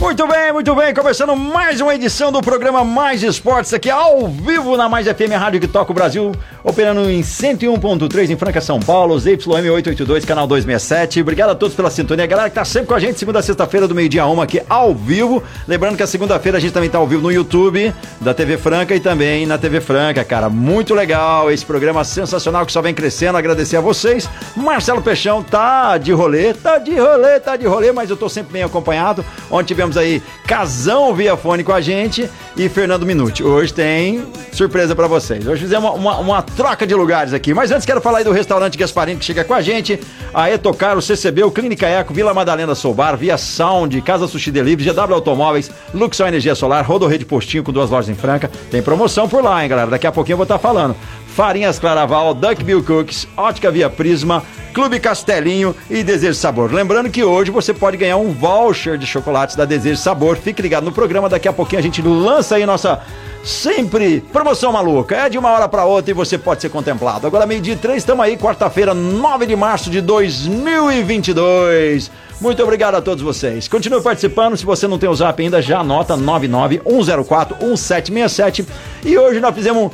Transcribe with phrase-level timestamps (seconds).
[0.00, 0.94] Muito bem, muito bem.
[0.94, 5.60] Começando mais uma edição do programa Mais Esportes aqui ao vivo na Mais FM Rádio
[5.60, 6.32] que toca o Brasil,
[6.62, 11.20] operando em 101.3 em Franca, São Paulo, ZYM882, canal 267.
[11.20, 12.26] Obrigado a todos pela sintonia.
[12.26, 14.62] Galera que tá sempre com a gente, segunda a sexta-feira do meio-dia a uma aqui
[14.68, 15.42] ao vivo.
[15.66, 18.94] Lembrando que a segunda-feira a gente também tá ao vivo no YouTube da TV Franca
[18.94, 20.48] e também na TV Franca, cara.
[20.48, 23.38] Muito legal esse programa sensacional que só vem crescendo.
[23.38, 24.28] Agradecer a vocês.
[24.56, 28.52] Marcelo Peixão tá de rolê, tá de rolê, tá de rolê, mas eu tô sempre
[28.52, 29.24] bem acompanhado.
[29.50, 33.42] Ontem tivemos aí Casão via fone com a gente e Fernando Minuti.
[33.42, 35.46] Hoje tem surpresa pra vocês.
[35.46, 37.54] Hoje fizemos uma, uma, uma troca de lugares aqui.
[37.54, 39.98] Mas antes quero falar aí do restaurante Gasparini que chega com a gente.
[40.32, 44.90] A Etocar, o CCB, o Clínica Eco, Vila Madalena Soubar, Via Sound, Casa Sushi Delivery,
[44.90, 48.50] GW Automóveis, Luxor Energia Solar, Rodorrede Postinho com duas lojas em Franca.
[48.70, 49.90] Tem promoção por lá, hein, galera?
[49.90, 50.94] Daqui a pouquinho eu vou estar falando.
[51.40, 54.42] Farinhas Claraval, Duck Bill Cooks, Ótica Via Prisma,
[54.74, 56.70] Clube Castelinho e Desejo Sabor.
[56.70, 60.36] Lembrando que hoje você pode ganhar um voucher de chocolates da Desejo Sabor.
[60.36, 63.00] Fique ligado no programa, daqui a pouquinho a gente lança aí nossa
[63.42, 65.16] sempre promoção maluca.
[65.16, 67.26] É de uma hora para outra e você pode ser contemplado.
[67.26, 72.10] Agora meio-dia três, estamos aí, quarta-feira, 9 de março de 2022.
[72.38, 73.66] Muito obrigado a todos vocês.
[73.66, 74.58] Continue participando.
[74.58, 78.66] Se você não tem o zap ainda, já anota 991041767.
[79.06, 79.90] E hoje nós fizemos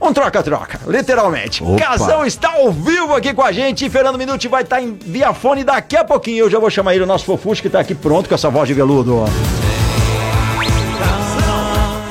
[0.00, 1.62] um troca-troca, literalmente.
[1.62, 1.78] Opa.
[1.78, 3.88] Casão está ao vivo aqui com a gente.
[3.90, 6.44] Fernando Minuti vai estar em via fone daqui a pouquinho.
[6.44, 8.66] Eu já vou chamar ele, o nosso fofuxo, que está aqui pronto com essa voz
[8.66, 9.24] de veludo.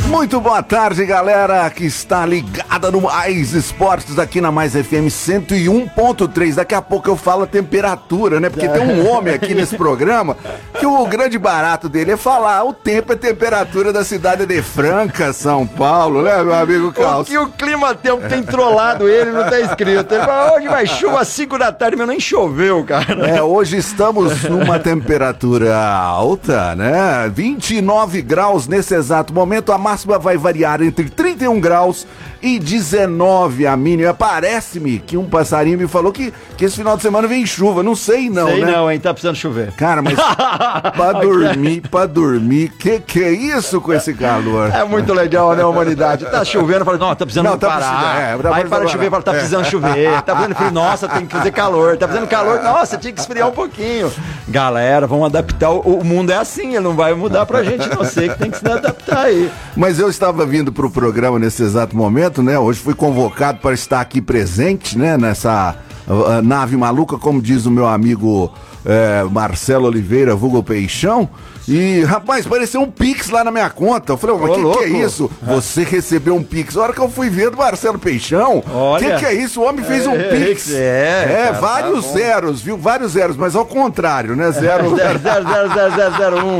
[0.09, 6.55] Muito boa tarde, galera que está ligada no Mais Esportes aqui na Mais FM 101.3.
[6.55, 8.49] Daqui a pouco eu falo a temperatura, né?
[8.49, 10.36] Porque tem um homem aqui nesse programa
[10.80, 15.31] que o grande barato dele é falar o tempo e temperatura da cidade de Franca,
[15.31, 17.27] São Paulo, né, meu amigo O Carlos?
[17.27, 20.11] que o clima tempo tem trollado ele, não tá escrito.
[20.14, 23.27] Ele fala, hoje vai chuva às 5 da tarde, mas nem choveu, cara.
[23.30, 27.30] É, hoje estamos numa temperatura alta, né?
[27.31, 29.71] 29 graus nesse exato momento.
[29.71, 32.08] A máxima vai variar entre 31 graus
[32.42, 34.14] e 19 a mínima.
[34.14, 37.83] Parece-me que um passarinho me falou que, que esse final de semana vem chuva.
[37.83, 38.72] Não sei não, Sei né?
[38.72, 39.00] não, hein?
[39.00, 39.72] Tá precisando chover.
[39.73, 40.16] Cara, mas
[40.95, 44.70] pra dormir, pra dormir, que que é isso com esse calor?
[44.73, 46.26] É muito legal, né, humanidade?
[46.26, 47.80] Tá chovendo, fala, não, tá precisando Não, tá parar.
[47.80, 50.22] precisando, é, tá Aí precisando para de chover, fala, tá precisando chover.
[50.22, 51.98] Tá fazendo frio, nossa, tem que fazer calor.
[51.98, 54.11] Tá fazendo calor, nossa, tinha que esfriar um pouquinho.
[54.48, 55.72] Galera, vamos adaptar.
[55.72, 58.52] O, o mundo é assim, ele não vai mudar pra gente, não sei que tem
[58.52, 59.49] que se adaptar aí.
[59.76, 62.58] Mas eu estava vindo para o programa nesse exato momento, né?
[62.60, 65.17] Hoje fui convocado para estar aqui presente, né?
[65.17, 65.76] Nessa
[66.09, 68.52] ah, nave maluca, como diz o meu amigo
[68.86, 71.30] eh, Marcelo Oliveira, vulgo Peixão.
[71.67, 74.14] E, rapaz, apareceu um Pix lá na minha conta.
[74.14, 75.30] Eu falei, mas o que, que é isso?
[75.43, 76.75] Você recebeu um Pix.
[76.75, 79.61] A hora que eu fui ver do Marcelo Peixão, o que, que é isso?
[79.61, 80.73] O homem fez um É, Pix.
[80.73, 82.14] é, cara, tá vários bom.
[82.14, 82.75] zeros, viu?
[82.75, 84.52] Vários zeros, mas ao contrário, né?
[84.52, 84.89] Zero.
[84.98, 86.59] 00001.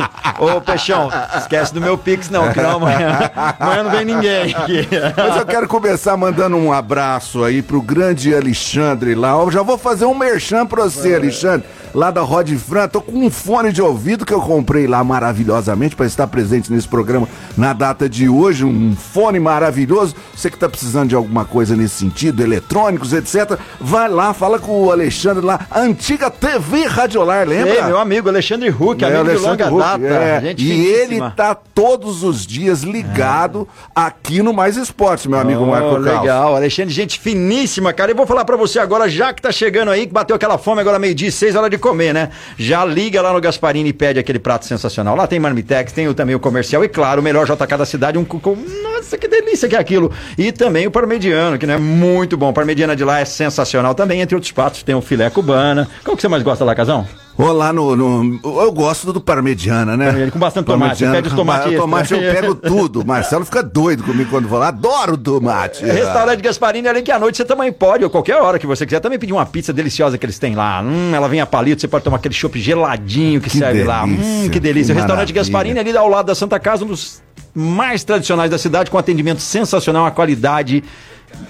[0.58, 4.88] Ô, Peixão, esquece do meu Pix, não, que não amanhã, amanhã não vem ninguém aqui.
[5.18, 9.36] Mas eu quero começar mandando um abraço aí pro grande Alexandre lá.
[9.46, 11.68] Eu já vou fazer um merchan pra você, Alexandre.
[11.94, 15.96] Lá da Rod Fran, tô com um fone de ouvido que eu comprei lá maravilhosamente
[15.96, 17.28] para estar presente nesse programa
[17.58, 18.64] na data de hoje.
[18.64, 20.16] Um fone maravilhoso.
[20.36, 23.58] Você que tá precisando de alguma coisa nesse sentido, eletrônicos, etc.
[23.82, 25.62] Vai lá, fala com o Alexandre lá.
[25.76, 27.74] Antiga TV Radiolar, lembra?
[27.74, 30.14] Ei, meu amigo Alexandre Huck, É, amigo de Alexandre longa Huck, data.
[30.24, 30.42] é.
[30.42, 31.32] Gente E ele finíssima.
[31.36, 36.94] tá todos os dias ligado aqui no Mais Esporte, meu amigo Oh, Marco legal, Alexandre,
[36.94, 38.12] gente finíssima, cara.
[38.12, 40.82] E vou falar pra você agora, já que tá chegando aí, que bateu aquela fome
[40.82, 42.30] agora meio-dia, seis horas de comer, né?
[42.58, 45.16] Já liga lá no Gasparini e pede aquele prato sensacional.
[45.16, 48.18] Lá tem Marmitex, tem o, também o comercial e, claro, o melhor JK da cidade,
[48.18, 48.58] um cuco.
[48.84, 50.12] Nossa, que delícia que é aquilo.
[50.38, 52.52] E também o parmegiano, que não é muito bom.
[52.54, 55.88] Parmegiana de lá é sensacional também, entre outros pratos, tem o filé cubana.
[56.04, 57.08] Qual que você mais gosta lá, Casão?
[57.42, 60.30] Ou lá no, no- Eu gosto do parmegiana, né?
[60.30, 63.06] Com bastante tomate, pede os com- tomates tomate eu pego tudo.
[63.06, 64.68] Marcelo fica doido comigo quando vou lá.
[64.68, 65.86] Adoro tomate.
[65.88, 69.00] Restaurante Gasparini, além que à noite você também pode, ou qualquer hora que você quiser,
[69.00, 70.82] também pedir uma pizza deliciosa que eles têm lá.
[70.82, 74.04] Hum, ela vem a palito, você pode tomar aquele chopp geladinho que, Que serve lá.
[74.04, 74.94] Hum, delícia, que delícia.
[74.94, 75.32] que Restaurante.
[75.32, 77.22] Gasparini, ali ao lado da Santa Casa, um dos
[77.56, 80.84] mais tradicionais da cidade, com atendimento sensacional, uma qualidade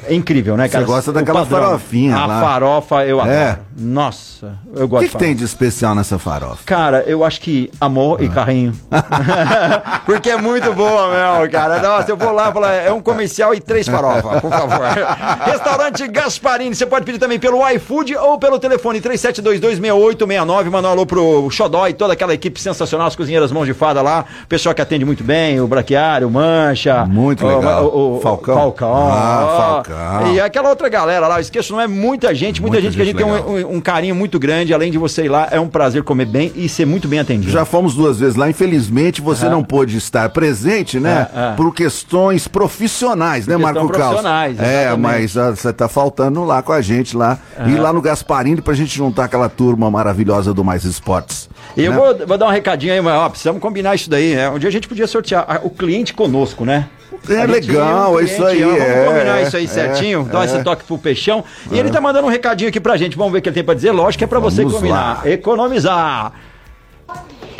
[0.08, 0.84] É incrível, né, cara?
[0.86, 2.42] Você gosta O daquela farofinha A lá.
[2.42, 3.36] farofa eu adoro.
[3.36, 3.60] É.
[3.78, 6.58] Nossa, eu O gosto que, de que tem de especial nessa farofa?
[6.66, 8.24] Cara, eu acho que amor Ah.
[8.24, 8.74] e carrinho.
[10.06, 11.10] Porque é muito boa,
[11.40, 11.80] meu, cara.
[11.82, 14.80] Nossa, eu vou lá e falo, é um comercial e três farofas, por favor.
[15.46, 20.70] Restaurante Gasparini, você pode pedir também pelo iFood ou pelo telefone 37226869.
[20.70, 24.02] Manda um alô pro Xodó e toda aquela equipe sensacional, as cozinheiras mãos de fada
[24.02, 24.26] lá.
[24.48, 27.06] Pessoal que atende muito bem, o Braquiário, o Mancha.
[27.06, 27.86] Muito o- legal.
[27.86, 28.56] O, o- Falcão.
[28.56, 29.10] Falcão.
[29.12, 30.28] Ah, ó.
[30.34, 33.02] E aquela outra galera lá, eu esqueço, não é muita gente, muita Muita gente que
[33.02, 33.72] a gente gente tem legal.
[33.72, 34.74] um, um- carinho muito grande.
[34.74, 37.52] Além de você ir lá, é um prazer comer bem e ser muito bem atendido.
[37.52, 41.28] Já fomos duas vezes lá, infelizmente você não pôde estar presente, né?
[41.36, 41.54] É, é.
[41.56, 43.98] Por questões profissionais, né, Marco Caos?
[43.98, 47.38] profissionais, É, mas ah, você tá faltando lá com a gente lá.
[47.68, 51.50] E lá no Gasparini pra gente juntar aquela turma maravilhosa do Mais Esportes.
[51.76, 51.98] E eu né?
[51.98, 54.50] vou, vou dar um recadinho aí, mas ó, precisamos combinar isso daí, né?
[54.50, 56.88] Um dia a gente podia sortear o cliente conosco, né?
[57.28, 60.42] É legal, um é isso aí, ó, Vamos é, combinar isso aí é, certinho, dar
[60.42, 60.46] é.
[60.46, 61.44] esse toque pro Peixão.
[61.72, 63.64] E ele tá mandando um recadinho aqui pra gente, vamos ver o que ele tem
[63.64, 63.92] pra dizer.
[63.92, 65.30] Lógico que é pra você Vamos combinar, lá.
[65.30, 66.34] economizar.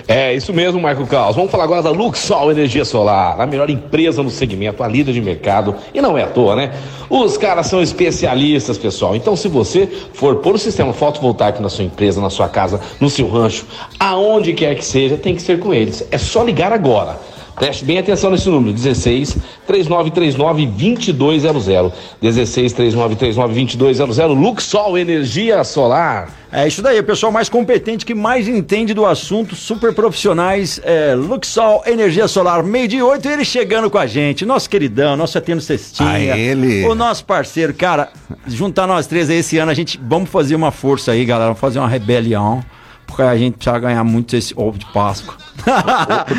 [0.10, 1.36] É, isso mesmo, Marco Caos.
[1.36, 5.22] Vamos falar agora da Luxol Energia Solar, a melhor empresa no segmento, a líder de
[5.22, 5.76] mercado.
[5.94, 6.74] E não é à toa, né?
[7.08, 9.16] Os caras são especialistas, pessoal.
[9.16, 13.08] Então, se você for pôr o sistema fotovoltaico na sua empresa, na sua casa, no
[13.08, 13.68] seu rancho,
[14.00, 16.04] aonde quer que seja, tem que ser com eles.
[16.10, 17.20] É só ligar agora.
[17.60, 20.66] Preste bem atenção nesse número, 16 3939
[21.12, 21.92] 2200.
[22.22, 24.18] 16 3939 2200.
[24.38, 26.30] Luxol Energia Solar.
[26.52, 31.14] É isso daí, o pessoal mais competente que mais entende do assunto, super profissionais, é,
[31.14, 35.62] Luxol Energia Solar, meio de oito, ele chegando com a gente, nosso queridão, nosso Atendo
[35.62, 36.86] Cestinha, Ah, ele.
[36.86, 38.10] o nosso parceiro, cara,
[38.48, 41.60] juntar nós três aí esse ano, a gente, vamos fazer uma força aí, galera, vamos
[41.60, 42.64] fazer uma rebelião,
[43.10, 45.36] porque a gente precisa ganhar muito esse ovo de Páscoa.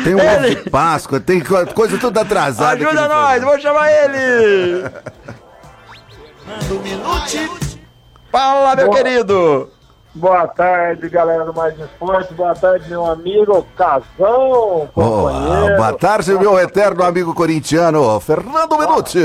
[0.03, 2.85] Tem um ovo de Páscoa, tem co- coisa tudo atrasada.
[2.87, 4.83] Ajuda nós, vou chamar ele!
[8.31, 8.97] Fala, meu Boa.
[8.97, 9.69] querido!
[10.13, 12.33] Boa tarde, galera do Mais Esporte.
[12.33, 15.77] Boa tarde, meu amigo Casão, Oh, companheiro.
[15.77, 19.19] boa tarde, meu eterno amigo corintiano, Fernando Minuti.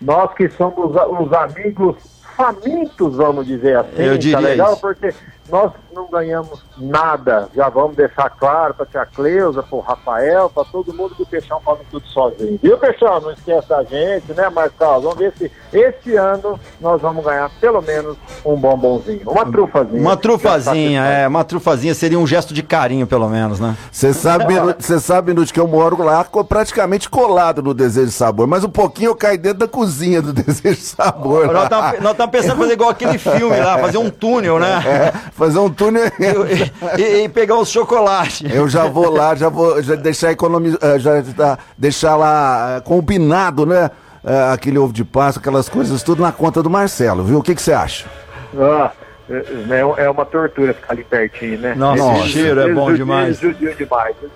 [0.00, 1.96] Nós que somos os amigos
[2.36, 4.02] famintos, vamos dizer assim.
[4.02, 4.72] Eu diria tá legal?
[4.72, 4.80] isso.
[4.80, 5.12] Porque
[5.50, 7.48] nós não ganhamos nada.
[7.54, 11.60] Já vamos deixar claro pra tia Cleusa, pro Rafael, pra todo mundo que o Peixão
[11.64, 12.58] come tudo sozinho.
[12.62, 13.20] Viu, Peixão?
[13.20, 15.00] Não esquece da gente, né, Marcão?
[15.00, 19.22] Vamos ver se esse ano nós vamos ganhar pelo menos um bombonzinho.
[19.26, 20.00] Uma trufazinha.
[20.00, 23.76] Uma trufazinha, tá é, uma trufazinha seria um gesto de carinho, pelo menos, né?
[23.90, 28.46] Você sabe, você sabe, Minuti, que eu moro lá praticamente colado no Desejo de Sabor,
[28.46, 31.46] mas um pouquinho eu caio dentro da cozinha do Desejo de Sabor.
[31.52, 34.82] Nós estamos pensando em fazer igual aquele filme lá, fazer um túnel, né?
[34.86, 35.83] É, fazer um túnel.
[36.96, 38.42] E, e- e pegar os chocolates.
[38.52, 43.64] Eu já vou lá, já vou já deixar economizar, já tá- deixar lá eh, combinado,
[43.66, 43.90] né?
[44.24, 47.38] eh, aquele ovo de Páscoa, aquelas coisas tudo na conta do Marcelo, viu?
[47.38, 48.06] O que que você acha?
[48.58, 48.90] Ah,
[49.30, 51.74] é, é uma tortura ficar ali pertinho, né?
[51.74, 53.40] Nossa, o cheiro é bom demais.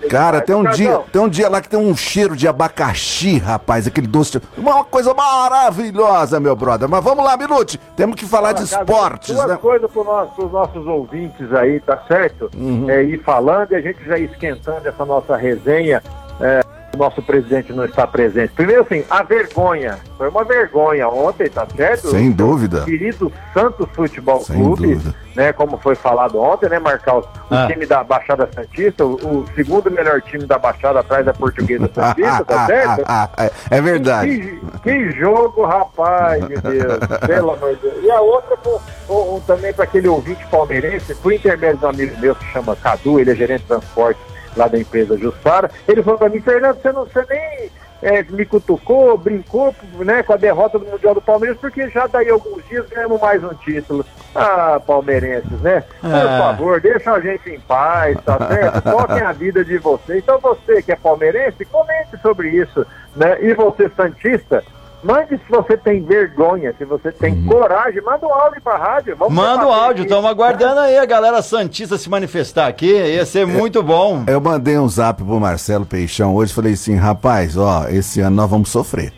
[0.09, 3.85] Cara, tem um dia, tem um dia lá que tem um cheiro de abacaxi, rapaz,
[3.85, 6.89] aquele doce, uma coisa maravilhosa, meu brother.
[6.89, 9.57] Mas vamos lá, Minute, temos que falar de Casão, esportes, Duas né?
[9.57, 12.49] coisas para os nossos ouvintes aí, tá certo?
[12.55, 12.89] Uhum.
[12.89, 16.01] É, ir falando e a gente já ir esquentando essa nossa resenha.
[16.41, 18.51] é, nosso presidente não está presente.
[18.53, 19.97] Primeiro, assim, a vergonha.
[20.17, 22.09] Foi uma vergonha ontem, tá certo?
[22.09, 22.81] Sem dúvida.
[22.83, 25.15] querido Santos Futebol Sem Clube, dúvida.
[25.35, 27.25] né, como foi falado ontem, né, Marcos?
[27.49, 27.67] O Ah.
[27.71, 32.43] time da Baixada Santista, o, o segundo melhor time da Baixada atrás da Portuguesa Santista,
[32.45, 33.01] tá certo?
[33.37, 34.59] é, é verdade.
[34.81, 38.03] Que, que jogo, rapaz, meu Deus, pelo amor de Deus.
[38.03, 42.35] E a outra com- também para aquele ouvinte palmeirense, por intermédio de um amigo meu
[42.35, 44.19] que chama Cadu, ele é gerente de transporte
[44.55, 47.69] lá da empresa Jussara, ele falou para mim, Fernando, você, não, você nem
[48.01, 52.29] é, me cutucou, brincou né, com a derrota do Mundial do Palmeiras, porque já daí
[52.29, 54.05] alguns dias ganhamos mais um título.
[54.35, 55.83] Ah, palmeirenses, né?
[55.99, 56.37] Por Ah.
[56.37, 58.81] favor, deixa a gente em paz, tá certo?
[58.89, 60.19] Toquem a vida de vocês.
[60.19, 63.37] Então você que é palmeirense, comente sobre isso, né?
[63.41, 64.63] E você, Santista,
[65.03, 69.15] mande se você tem vergonha, se você tem coragem, manda um áudio pra rádio.
[69.15, 73.25] Vamos Manda o debater áudio, estamos aguardando aí a galera Santista se manifestar aqui, ia
[73.25, 74.23] ser muito bom.
[74.27, 78.49] Eu mandei um zap pro Marcelo Peixão hoje, falei assim, rapaz, ó, esse ano nós
[78.49, 79.13] vamos sofrer.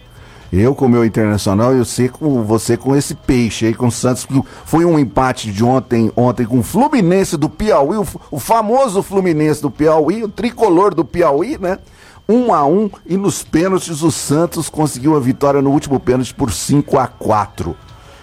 [0.51, 3.91] Eu com o meu internacional e você com, você com esse peixe aí, com o
[3.91, 4.25] Santos.
[4.25, 9.01] que Foi um empate de ontem, ontem com o Fluminense do Piauí, o, o famoso
[9.01, 11.79] Fluminense do Piauí, o tricolor do Piauí, né?
[12.27, 16.51] Um a um, e nos pênaltis o Santos conseguiu a vitória no último pênalti por
[16.51, 17.75] 5 a 4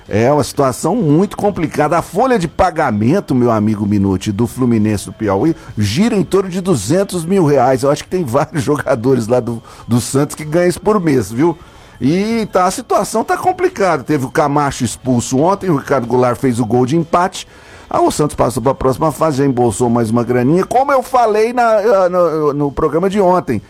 [0.08, 1.98] É uma situação muito complicada.
[1.98, 6.60] A folha de pagamento, meu amigo Minuti, do Fluminense do Piauí, gira em torno de
[6.60, 7.82] 200 mil reais.
[7.82, 11.30] Eu acho que tem vários jogadores lá do, do Santos que ganham isso por mês,
[11.30, 11.58] viu?
[12.00, 14.04] E tá, a situação tá complicada.
[14.04, 17.46] Teve o Camacho expulso ontem, o Ricardo Goulart fez o gol de empate.
[17.90, 20.64] Ah, o Santos passou para a próxima fase, já embolsou mais uma graninha.
[20.64, 23.62] Como eu falei na, ah, no, no programa de ontem,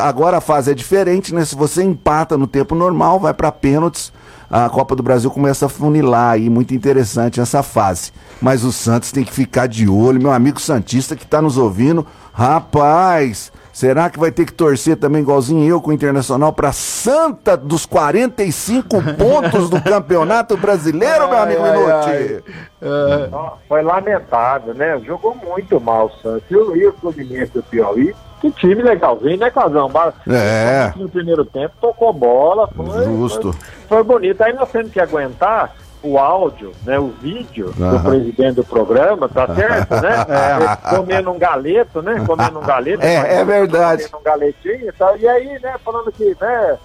[0.00, 1.44] agora a fase é diferente, né?
[1.44, 4.12] Se você empata no tempo normal, vai para pênaltis,
[4.50, 8.12] a Copa do Brasil começa a funilar aí, muito interessante essa fase.
[8.40, 12.06] Mas o Santos tem que ficar de olho, meu amigo Santista que está nos ouvindo,
[12.32, 17.56] rapaz, Será que vai ter que torcer também, igualzinho eu com o Internacional, para Santa
[17.56, 22.42] dos 45 pontos do Campeonato Brasileiro, meu amigo Minuti?
[23.68, 24.98] Foi lamentável, né?
[25.06, 26.42] Jogou muito mal o Santos.
[26.50, 29.90] E o Fluminense do Piauí, que time legalzinho, né, Casão?
[30.28, 30.92] É.
[30.96, 33.52] No primeiro tempo tocou bola, foi, Justo.
[33.52, 34.42] Foi, foi bonito.
[34.42, 37.90] Aí nós temos que aguentar o áudio, né, o vídeo uhum.
[37.90, 40.26] do presidente do programa, tá certo, né?
[40.28, 40.96] É.
[40.96, 42.22] Comendo um galeto, né?
[42.26, 43.04] Comendo um galeto.
[43.04, 44.08] É, é verdade.
[44.08, 45.16] Comendo um galetinho e tal.
[45.16, 46.78] E aí, né, falando que, né,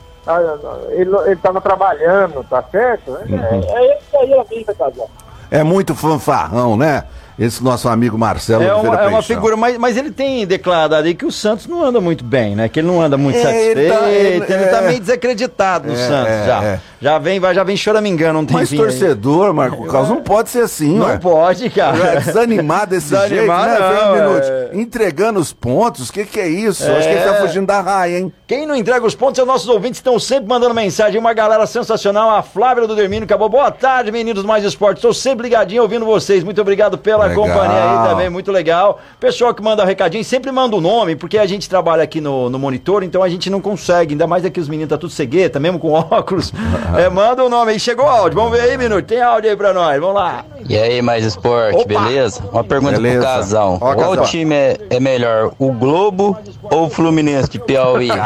[0.92, 3.12] ele, ele tava trabalhando, tá certo?
[3.12, 3.40] Uhum.
[3.40, 5.10] É, é isso aí a vida, casal.
[5.52, 7.04] É muito fanfarrão, né?
[7.38, 11.16] Esse nosso amigo Marcelo é uma, é uma figura, mas, mas ele tem declarado aí
[11.16, 12.70] que o Santos não anda muito bem, né?
[12.70, 15.88] Que ele não anda muito é, satisfeito, ele tá, ele, ele tá é, meio desacreditado
[15.88, 16.64] no é, Santos é, já.
[16.64, 16.80] É.
[17.04, 18.86] Já vem, vai, já vem choramingando um tempinho.
[18.86, 19.54] Mas torcedor, aí.
[19.54, 21.18] Marco Carlos, não pode ser assim, Não ué.
[21.18, 22.22] pode, cara.
[22.22, 24.22] Desanimado desse Desanimado, jeito, né?
[24.22, 24.70] Não, é...
[24.74, 26.90] Entregando os pontos, o que, que é isso?
[26.90, 28.34] Acho que ele tá fugindo da raia, hein?
[28.48, 31.20] Quem não entrega os pontos é os nossos ouvintes, estão sempre mandando mensagem.
[31.20, 33.50] Uma galera sensacional, a Flávia do Dermino acabou.
[33.50, 35.00] Boa tarde, meninos mais esportes.
[35.00, 36.42] Estou sempre ligadinho ouvindo vocês.
[36.42, 37.44] Muito obrigado pela Legal.
[37.44, 39.00] companhia aí também, muito legal.
[39.20, 42.50] Pessoal que manda recadinho, sempre manda o um nome, porque a gente trabalha aqui no,
[42.50, 45.60] no monitor, então a gente não consegue, ainda mais aqui os meninos tá tudo cegueta,
[45.60, 46.54] mesmo com óculos.
[46.98, 49.50] é, manda o um nome aí, chegou o áudio, vamos ver aí, minuto, tem áudio
[49.50, 50.46] aí pra nós, vamos lá.
[50.68, 51.88] E aí, mais esporte, Opa.
[51.88, 52.42] beleza?
[52.52, 53.20] Uma pergunta beleza.
[53.20, 53.78] pro casal.
[53.82, 54.26] Ó, Qual casal.
[54.26, 58.10] time é, é, melhor, o Globo ou o Fluminense de Piauí?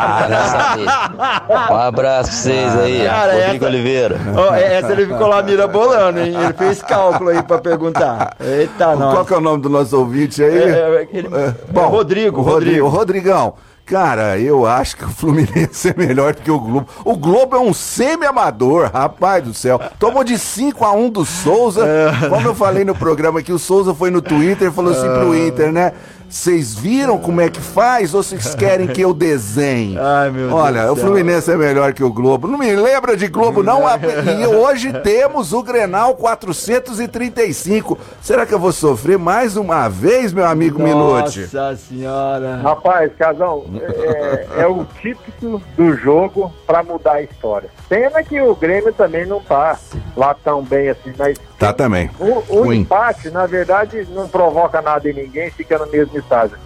[1.48, 3.66] Um abraço pra vocês aí, Cara, Rodrigo essa...
[3.66, 4.18] Oliveira.
[4.36, 6.34] Oh, essa ele ficou lá mirabolando, hein?
[6.36, 8.36] Ele fez cálculo aí pra perguntar.
[8.39, 9.12] Eita, não.
[9.12, 10.58] Qual que é o nome do nosso ouvinte aí?
[10.58, 12.88] É, é, aquele, é, bom, Rodrigo, Rodrigo.
[12.88, 13.53] Rodrigão.
[13.88, 16.88] Cara, eu acho que o Fluminense é melhor do que o Globo.
[17.06, 19.79] O Globo é um semi-amador, rapaz do céu.
[19.98, 21.86] Tomou de 5 a 1 do Souza.
[21.88, 22.27] É.
[22.27, 25.34] Como eu falei no programa aqui, o Souza foi no Twitter e falou assim pro
[25.34, 25.48] é.
[25.48, 25.94] Inter, né?
[26.30, 29.98] Vocês viram como é que faz ou vocês querem que eu desenhe?
[30.00, 32.48] Ai, meu Olha, Deus o Fluminense é melhor que o Globo.
[32.48, 33.84] Não me lembra de Globo, não?
[34.40, 37.98] E hoje temos o Grenal 435.
[38.22, 41.42] Será que eu vou sofrer mais uma vez, meu amigo Minute?
[41.42, 42.58] Nossa senhora.
[42.58, 47.70] Rapaz, Casão, é, é o típico do jogo para mudar a história.
[47.88, 49.78] Pena que o Grêmio também não tá
[50.18, 51.38] lá tão bem assim, mas.
[51.60, 52.10] Tá também.
[52.20, 56.58] O, o empate, na verdade, não provoca nada em ninguém, fica no mesmo estágio.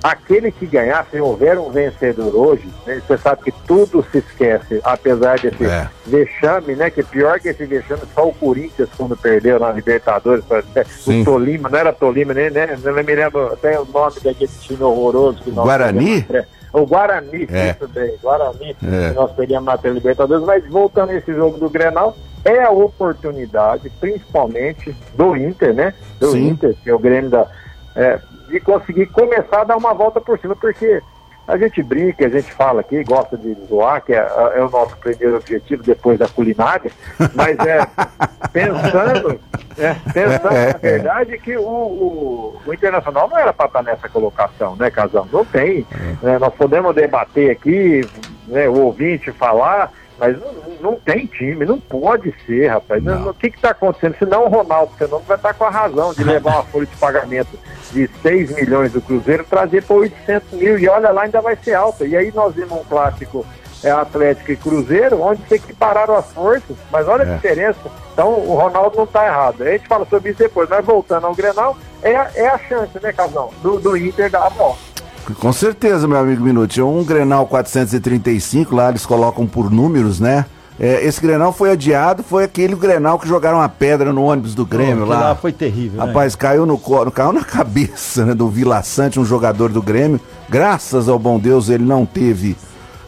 [0.00, 4.80] Aquele que ganhar, se houver um vencedor hoje, né, você sabe que tudo se esquece,
[4.84, 5.88] apesar desse é.
[6.06, 6.88] vexame, né?
[6.88, 11.78] Que pior que esse vexame, só o Corinthians quando perdeu na Libertadores, o Tolima, não
[11.78, 12.78] era Tolima, nem, né?
[12.80, 16.24] Não me lembro até o nome daquele time horroroso que nós Guarani?
[16.72, 17.70] O Guarani, é.
[17.70, 19.08] isso bem, Guarani, é.
[19.08, 22.14] que nós teríamos na Libertadores, mas voltando a esse jogo do Grenal,
[22.48, 25.94] é a oportunidade, principalmente do Inter, né?
[26.18, 26.48] Do Sim.
[26.48, 27.46] Inter, que é o Grêmio da.
[27.94, 31.02] É, de conseguir começar a dar uma volta por cima, porque
[31.46, 34.18] a gente brinca, a gente fala aqui, gosta de zoar, que é,
[34.54, 36.90] é o nosso primeiro objetivo depois da culinária,
[37.34, 37.86] mas é
[38.52, 39.40] pensando,
[39.78, 44.08] é, pensando é, na verdade que o, o, o, Internacional não era para estar nessa
[44.08, 45.26] colocação, né, Casão?
[45.32, 45.86] Não tem.
[46.22, 46.38] Né?
[46.38, 48.06] Nós podemos debater aqui,
[48.46, 53.02] né, o ouvinte falar, mas não, não, tem time, não pode ser, rapaz.
[53.06, 54.16] O que está acontecendo?
[54.18, 56.96] Senão o Ronaldo Fenômeno vai estar tá com a razão de levar uma folha de
[56.96, 57.58] pagamento
[57.92, 60.78] de 6 milhões do Cruzeiro trazer para 800 mil.
[60.78, 62.06] E olha lá, ainda vai ser alta.
[62.06, 63.44] E aí nós vimos um clássico
[63.82, 66.76] é, Atlético e Cruzeiro, onde se equipararam as forças.
[66.90, 67.32] Mas olha é.
[67.32, 67.80] a diferença.
[68.12, 69.62] Então o Ronaldo não está errado.
[69.62, 70.68] A gente fala sobre isso depois.
[70.68, 74.48] Mas voltando ao Grenal, é, é a chance, né, Casão, do, do Inter dar a
[74.48, 74.88] volta.
[75.34, 76.80] Com certeza, meu amigo Minuti.
[76.80, 80.46] Um Grenal 435, lá eles colocam por números, né?
[80.80, 84.64] É, esse Grenal foi adiado, foi aquele Grenal que jogaram uma pedra no ônibus do
[84.64, 85.20] Grêmio oh, lá.
[85.20, 85.34] lá.
[85.34, 85.98] foi terrível.
[86.00, 86.06] Né?
[86.06, 86.38] Rapaz, né?
[86.38, 86.78] caiu no
[87.10, 90.20] caiu na cabeça né, do Vila Sante, um jogador do Grêmio.
[90.48, 92.56] Graças ao bom Deus ele não teve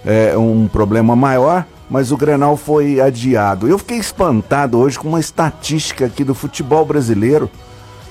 [0.05, 3.69] é, um problema maior, mas o Grenal foi adiado.
[3.69, 7.49] Eu fiquei espantado hoje com uma estatística aqui do futebol brasileiro.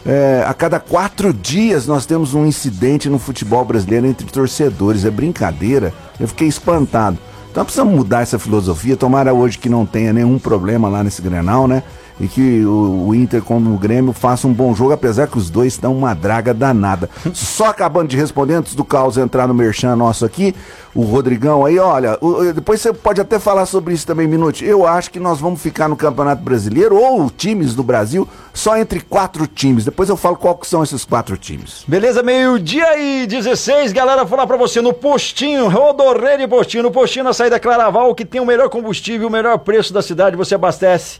[0.06, 5.04] É, a cada quatro dias nós temos um incidente no futebol brasileiro entre torcedores.
[5.04, 5.94] É brincadeira.
[6.18, 7.18] Eu fiquei espantado.
[7.60, 8.96] Então precisamos mudar essa filosofia.
[8.96, 11.84] Tomara hoje que não tenha nenhum problema lá nesse Grenal, né?
[12.20, 15.50] E que o, o Inter como o Grêmio faça um bom jogo, apesar que os
[15.50, 17.10] dois dão uma draga danada.
[17.34, 20.54] Só acabando de responder antes do Caos entrar no merchan nosso aqui,
[20.94, 24.64] o Rodrigão aí, olha, o, depois você pode até falar sobre isso também, Minuto.
[24.64, 29.00] Eu acho que nós vamos ficar no Campeonato Brasileiro ou times do Brasil só entre
[29.00, 29.86] quatro times.
[29.86, 31.84] Depois eu falo qual que são esses quatro times.
[31.88, 37.34] Beleza, meio-dia e 16, galera, falar para você no postinho, Rodorrede Postinho, no postinho na
[37.34, 41.20] saída Claraval, que tem o melhor combustível, o melhor preço da cidade, você abastece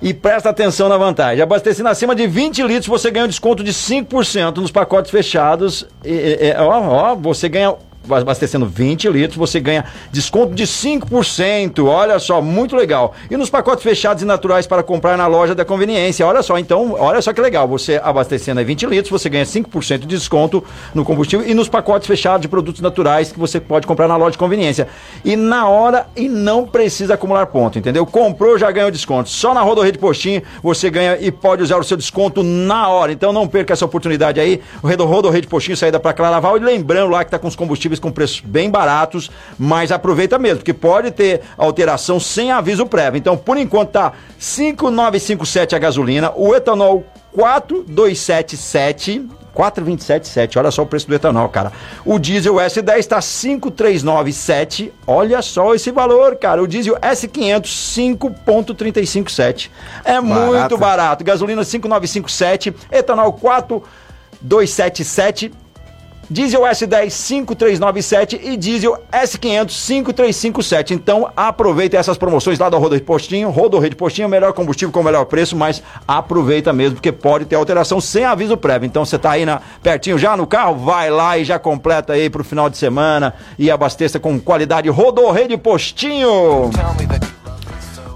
[0.00, 1.42] e presta atenção na vantagem.
[1.42, 5.86] Abastecendo acima de 20 litros, você ganha um desconto de 5% nos pacotes fechados.
[6.04, 7.74] E, e, ó, ó, você ganha
[8.08, 11.84] abastecendo 20 litros, você ganha desconto de 5%.
[11.86, 13.14] Olha só, muito legal.
[13.30, 16.26] E nos pacotes fechados e naturais para comprar na loja da conveniência.
[16.26, 17.68] Olha só, então, olha só que legal.
[17.68, 20.64] Você abastecendo a 20 litros, você ganha 5% de desconto
[20.94, 24.32] no combustível e nos pacotes fechados de produtos naturais que você pode comprar na loja
[24.32, 24.88] de conveniência.
[25.24, 28.06] E na hora e não precisa acumular ponto, entendeu?
[28.06, 29.28] Comprou, já ganhou desconto.
[29.28, 33.12] Só na Rodorrede Postinho você ganha e pode usar o seu desconto na hora.
[33.12, 34.60] Então não perca essa oportunidade aí.
[34.82, 38.12] O Rodorrede Postinho saída para Claraval e lembrando lá que tá com os combustíveis com
[38.12, 43.18] preços bem baratos, mas aproveita mesmo, porque pode ter alteração sem aviso prévio.
[43.18, 50.58] Então, por enquanto tá 5957 a gasolina, o etanol 4277 4,277.
[50.58, 51.72] Olha só o preço do etanol, cara.
[52.04, 54.92] O diesel S10 está 5,397.
[55.06, 56.62] Olha só esse valor, cara.
[56.62, 59.70] O diesel S500 5,357.
[60.04, 60.24] É barato.
[60.24, 61.24] muito barato.
[61.24, 65.52] Gasolina 5,957, etanol 4,277
[66.30, 70.94] diesel S10 5397 e diesel S500 5357.
[70.94, 73.50] Então aproveita essas promoções lá da Rodo Postinho.
[73.50, 78.00] Rodo Rede Postinho, melhor combustível com melhor preço, mas aproveita mesmo, porque pode ter alteração
[78.00, 78.86] sem aviso prévio.
[78.86, 82.30] Então você tá aí na, pertinho já no carro, vai lá e já completa aí
[82.30, 86.70] pro final de semana e abasteça com qualidade Rodo Rede Postinho.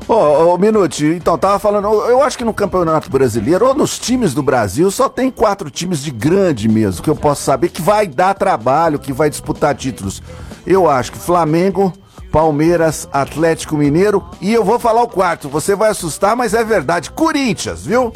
[0.06, 3.98] Ô, oh, oh, Minuti, então, tava falando, eu acho que no Campeonato Brasileiro, ou nos
[3.98, 7.80] times do Brasil, só tem quatro times de grande mesmo, que eu posso saber que
[7.80, 10.22] vai dar trabalho, que vai disputar títulos.
[10.66, 11.90] Eu acho que Flamengo,
[12.30, 17.10] Palmeiras, Atlético Mineiro, e eu vou falar o quarto, você vai assustar, mas é verdade,
[17.10, 18.12] Corinthians, viu?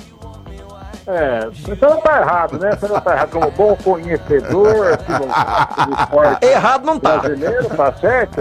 [1.07, 2.76] É, você não tá errado, né?
[2.76, 7.16] Você não tá errado como bom conhecedor do esporte Errado não tá.
[7.16, 8.37] brasileiro, tá certo?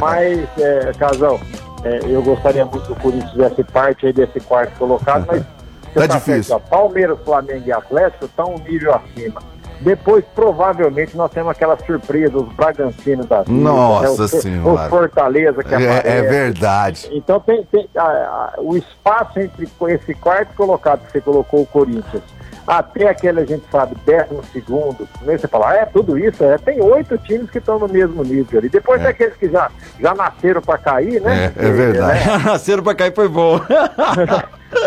[0.00, 1.40] Mas, é, Casão,
[1.84, 5.42] é, eu gostaria muito que o Corinthians fizesse parte aí desse quarto colocado, mas
[5.92, 6.44] tá, tá difícil.
[6.44, 9.42] Certo, Palmeiras, Flamengo e Atlético estão um nível acima.
[9.80, 13.52] Depois, provavelmente, nós temos aquela surpresa, os Bragantinos da vida.
[13.52, 14.40] Nossa né?
[14.40, 14.86] Senhora.
[14.86, 17.10] O Fortaleza que é, é verdade.
[17.12, 21.66] Então, tem, tem a, a, o espaço entre esse quarto colocado que você colocou o
[21.66, 22.22] Corinthians
[22.66, 26.56] até aquele a gente sabe, décimo segundo, nem você fala, ah, é tudo isso, é,
[26.58, 28.68] tem oito times que estão no mesmo nível ali.
[28.68, 29.04] Depois é.
[29.04, 31.52] tem aqueles que já, já nasceram para cair, né?
[31.56, 32.28] É, é verdade.
[32.28, 32.38] Né?
[32.44, 33.60] nasceram para cair foi bom.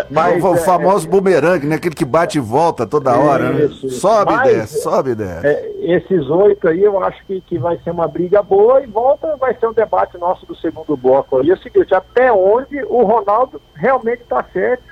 [0.09, 1.75] Mas, o, o é, famoso é, bumerangue, né?
[1.75, 3.69] Aquele que bate e volta toda hora, né?
[3.89, 5.47] Sobe e desce, sobe e desce.
[5.47, 9.35] É, esses oito aí eu acho que, que vai ser uma briga boa e volta,
[9.37, 11.49] vai ser um debate nosso do segundo bloco aí.
[11.49, 14.83] É o seguinte, até onde o Ronaldo realmente está certo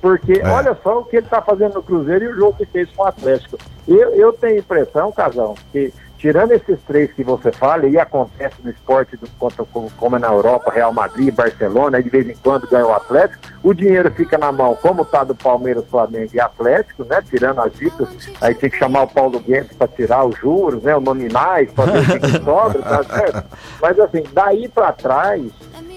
[0.00, 0.48] porque é.
[0.48, 3.02] olha só o que ele está fazendo no Cruzeiro e o jogo que fez com
[3.02, 3.58] o Atlético.
[3.86, 8.70] Eu, eu tenho impressão, Casão, que tirando esses três que você fala, e acontece no
[8.70, 12.68] esporte do, como, como é na Europa, Real Madrid, Barcelona, e de vez em quando
[12.68, 17.04] ganha o Atlético, o dinheiro fica na mão, como está do Palmeiras, Flamengo e Atlético,
[17.04, 17.22] né?
[17.28, 18.08] Tirando as dicas,
[18.38, 20.94] aí tem que chamar o Paulo Guedes para tirar os juros, né?
[20.94, 23.44] Os nominais, para ver o que sobra, tá certo?
[23.80, 25.50] Mas assim, daí para trás,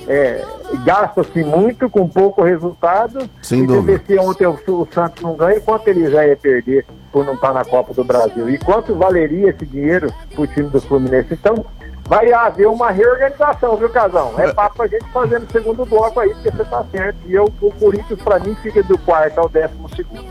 [0.08, 0.44] é,
[0.84, 3.30] gasta-se muito com pouco resultado.
[3.42, 4.02] Sem e dúvida.
[4.06, 7.54] Se ontem o, o, Santos não ganha, quanto ele já ia perder por não estar
[7.54, 8.50] na Copa do Brasil?
[8.50, 11.34] E quanto valeria esse dinheiro para o time do Fluminense?
[11.34, 11.66] Então,
[12.06, 14.34] vai haver uma reorganização, viu, Casão?
[14.38, 17.18] É papo pra gente fazer no segundo bloco aí, porque você tá certo.
[17.26, 20.26] E eu, o Corinthians, para mim, fica do quarto ao décimo segundo.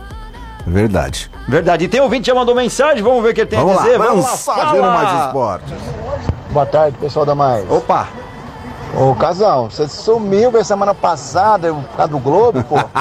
[0.66, 1.30] Verdade.
[1.48, 1.84] Verdade.
[1.84, 3.98] E tem ouvinte já mandou mensagem, vamos ver o que ele tem vamos a dizer.
[3.98, 4.94] Lá, vamos lá, fala.
[4.94, 5.74] mais esporte.
[6.50, 7.68] Boa tarde, pessoal da Mais.
[7.70, 8.08] Opa!
[8.94, 12.76] Ô, Casal, você sumiu a semana passada por causa do Globo, pô.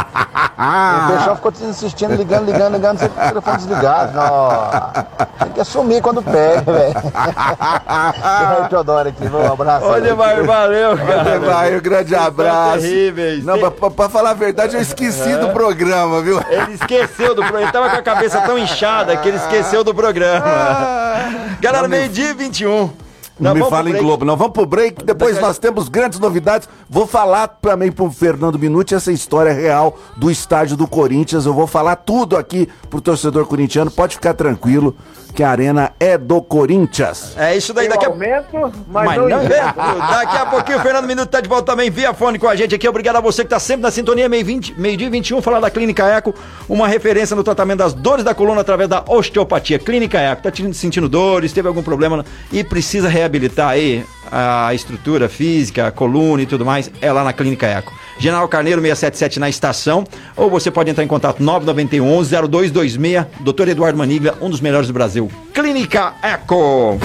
[0.56, 4.14] o pessoal ficou te insistindo, ligando, ligando, ligando, você com o telefone desligado.
[4.14, 5.04] Não.
[5.40, 6.94] Tem que assumir quando pega, velho.
[8.62, 9.86] Eu Teodoro aqui, um abraço.
[9.86, 11.40] Olha, vai, valeu, cara.
[11.40, 12.82] vai, um grande abraço.
[12.82, 13.44] Terríveis.
[13.44, 16.40] Não, pra, pra, falar a verdade, eu esqueci do programa, viu?
[16.50, 19.94] Ele esqueceu do programa, ele tava com a cabeça tão inchada que ele esqueceu do
[19.94, 20.46] programa.
[20.46, 21.32] Ah.
[21.60, 23.11] Galera, meio-dia 21.
[23.42, 24.38] Não, me fala em Globo, não.
[24.38, 26.70] Vamos pro break, depois nós temos grandes novidades.
[26.88, 31.46] Vou falar também pro Fernando Minuti essa história real do estádio do Corinthians.
[31.46, 34.96] Eu vou falar tudo aqui pro torcedor corintiano, pode ficar tranquilo.
[35.32, 37.36] Que a arena é do Corinthians.
[37.38, 39.44] É isso daí, daqui a aumento, mas, mas não, não
[40.12, 42.76] Daqui a pouquinho o Fernando Minuto tá de volta também via fone com a gente
[42.76, 42.88] aqui.
[42.88, 46.34] Obrigado a você que tá sempre na sintonia, meio-dia meio 21, falar da Clínica Eco,
[46.68, 49.80] uma referência no tratamento das dores da coluna através da osteopatia.
[49.80, 55.88] Clínica Eco, tá sentindo dores, teve algum problema e precisa reabilitar aí a estrutura física,
[55.88, 57.94] a coluna e tudo mais, é lá na Clínica Eco.
[58.20, 60.04] General Carneiro 677 na estação,
[60.36, 63.70] ou você pode entrar em contato 991 0226, Dr.
[63.70, 65.32] Eduardo Maniglia, um dos melhores do Brasil.
[65.54, 67.00] Clínica Eco.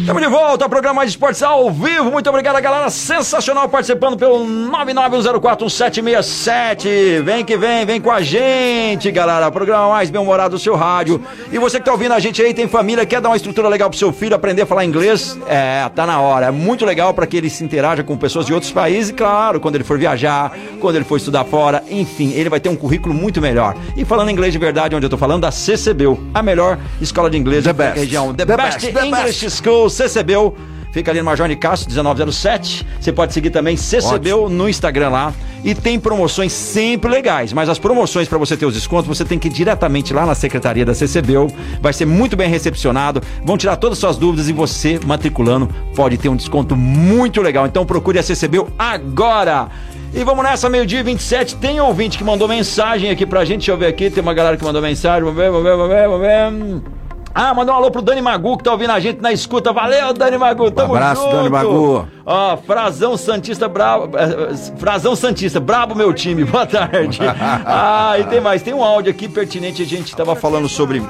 [0.00, 2.10] Estamos de volta ao programa Mais Esportes ao vivo.
[2.10, 2.88] Muito obrigado, galera.
[2.88, 7.22] Sensacional participando pelo 991041767.
[7.22, 9.50] Vem que vem, vem com a gente, galera.
[9.50, 11.22] Programa mais bem-humorado do seu rádio.
[11.52, 13.90] E você que tá ouvindo a gente aí, tem família, quer dar uma estrutura legal
[13.90, 15.38] pro seu filho, aprender a falar inglês?
[15.46, 16.46] É, tá na hora.
[16.46, 19.10] É muito legal para que ele se interaja com pessoas de outros países.
[19.10, 22.70] E claro, quando ele for viajar, quando ele for estudar fora, enfim, ele vai ter
[22.70, 23.76] um currículo muito melhor.
[23.94, 27.36] E falando inglês de verdade, onde eu tô falando, da CCBU, a melhor escola de
[27.36, 28.32] inglês da região.
[28.32, 29.62] The, The best, best, English best.
[29.62, 30.54] School CCBU.
[30.92, 32.86] Fica ali no Major Castro, 1907.
[33.00, 35.34] Você pode seguir também CCBU no Instagram lá.
[35.62, 37.52] E tem promoções sempre legais.
[37.52, 40.34] Mas as promoções para você ter os descontos, você tem que ir diretamente lá na
[40.34, 41.52] secretaria da CCBU.
[41.80, 43.22] Vai ser muito bem recepcionado.
[43.44, 47.66] Vão tirar todas as suas dúvidas e você, matriculando, pode ter um desconto muito legal.
[47.66, 49.68] Então procure a CCBU agora.
[50.12, 51.56] E vamos nessa, meio-dia 27.
[51.56, 53.58] Tem ouvinte que mandou mensagem aqui pra gente.
[53.58, 54.10] Deixa eu ver aqui.
[54.10, 55.22] Tem uma galera que mandou mensagem.
[55.22, 56.99] Vamos ver, vamos ver, vamos ver, vamos ver.
[57.34, 59.72] Ah, mandou um alô pro Dani Magu que tá ouvindo a gente na escuta.
[59.72, 60.70] Valeu, Dani Magu.
[60.70, 61.36] Tamo um abraço, junto.
[61.36, 62.08] Dani Magu.
[62.26, 64.16] Ó, Frazão Santista brabo.
[64.18, 66.42] É, Frazão Santista, brabo meu time.
[66.44, 67.20] Boa tarde.
[67.64, 68.62] ah, e tem mais.
[68.62, 69.80] Tem um áudio aqui pertinente.
[69.80, 71.00] A gente tava falando sobre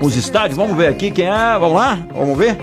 [0.00, 0.56] os estádios.
[0.56, 1.58] Vamos ver aqui quem é.
[1.58, 1.98] Vamos lá?
[2.14, 2.56] Vamos ver?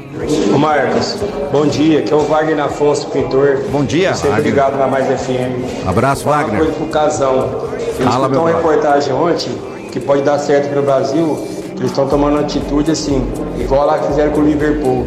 [0.54, 1.18] Ô Marcos,
[1.52, 2.00] bom dia.
[2.00, 3.66] Aqui é o Wagner Afonso, pintor.
[3.70, 4.16] Bom dia.
[4.16, 5.88] Sempre ligado na Mais FM.
[5.88, 6.56] Abraço, Wagner.
[6.56, 7.70] Uma coisa pro casão.
[8.04, 9.52] Fala, uma reportagem ontem
[9.92, 13.26] que pode dar certo aqui no Brasil eles estão tomando atitude assim,
[13.60, 15.06] igual lá que fizeram com o Liverpool.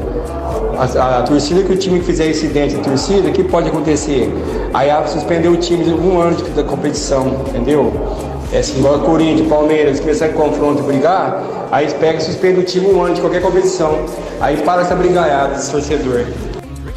[0.78, 4.32] A, a, torcida que o time fizer incidente, a torcida, o que pode acontecer?
[4.72, 7.92] Aí a suspendeu o time um ano de, da competição, entendeu?
[8.52, 12.64] É assim, igual Corinthians, Palmeiras, começar confronto e brigar, aí eles pegam e suspendem o
[12.64, 13.98] time um ano de qualquer competição.
[14.40, 16.26] Aí para essa brigaiada desse torcedor.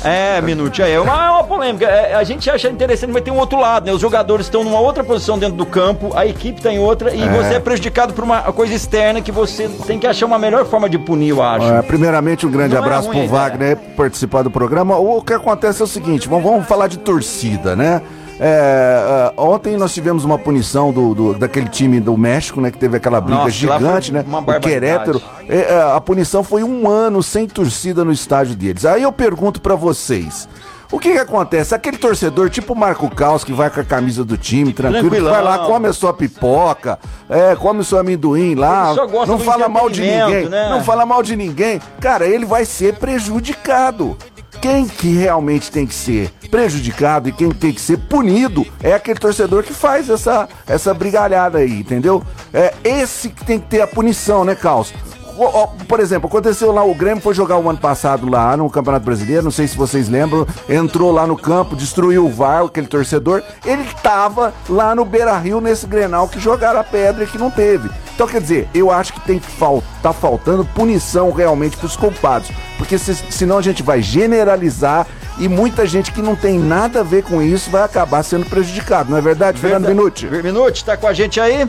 [0.04, 1.86] É, Minute, é uma, é uma polêmica.
[1.86, 3.94] É, a gente acha interessante, mas tem um outro lado, né?
[3.94, 7.22] Os jogadores estão numa outra posição dentro do campo, a equipe está em outra, e
[7.22, 7.28] é.
[7.30, 10.90] você é prejudicado por uma coisa externa que você tem que achar uma melhor forma
[10.90, 11.66] de punir, eu acho.
[11.66, 14.98] É, primeiramente, um grande Não é abraço é ruim, pro Wagner por participar do programa.
[14.98, 18.02] O que acontece é o seguinte, vamos, vamos falar de torcida, né?
[18.44, 22.72] É, uh, ontem nós tivemos uma punição do, do, daquele time do México, né?
[22.72, 24.26] Que teve aquela briga Nossa, gigante, né?
[24.28, 25.22] O Querétaro.
[25.48, 28.84] É, é, a punição foi um ano sem torcida no estádio deles.
[28.84, 30.50] Aí eu pergunto para vocês.
[30.92, 31.74] O que que acontece?
[31.74, 35.60] Aquele torcedor, tipo Marco Caos, que vai com a camisa do time, tranquilo, vai lá,
[35.60, 37.00] come a sua pipoca,
[37.30, 38.94] é, come o seu amendoim lá,
[39.26, 40.70] não fala mal de ninguém, né?
[40.70, 41.80] não fala mal de ninguém.
[42.02, 44.18] Cara, ele vai ser prejudicado.
[44.62, 49.20] Quem que realmente tem que ser prejudicado e quem tem que ser punido é aquele
[49.20, 52.24] torcedor que faz essa, essa brigalhada aí, entendeu?
[52.54, 54.94] É esse que tem que ter a punição, né, Caos?
[55.88, 59.44] Por exemplo, aconteceu lá, o Grêmio foi jogar o ano passado lá no Campeonato Brasileiro,
[59.44, 63.84] não sei se vocês lembram, entrou lá no campo, destruiu o VAR, aquele torcedor, ele
[64.02, 67.90] tava lá no Beira Rio nesse Grenal que jogaram a pedra e que não teve.
[68.14, 72.50] Então, quer dizer, eu acho que tem que faltar tá faltando punição realmente pros culpados,
[72.78, 77.04] porque se, senão a gente vai generalizar e muita gente que não tem nada a
[77.04, 79.84] ver com isso vai acabar sendo prejudicado, não é verdade, verdade.
[79.84, 80.26] Fernando Minuti?
[80.28, 81.68] Minuti, tá com a gente aí?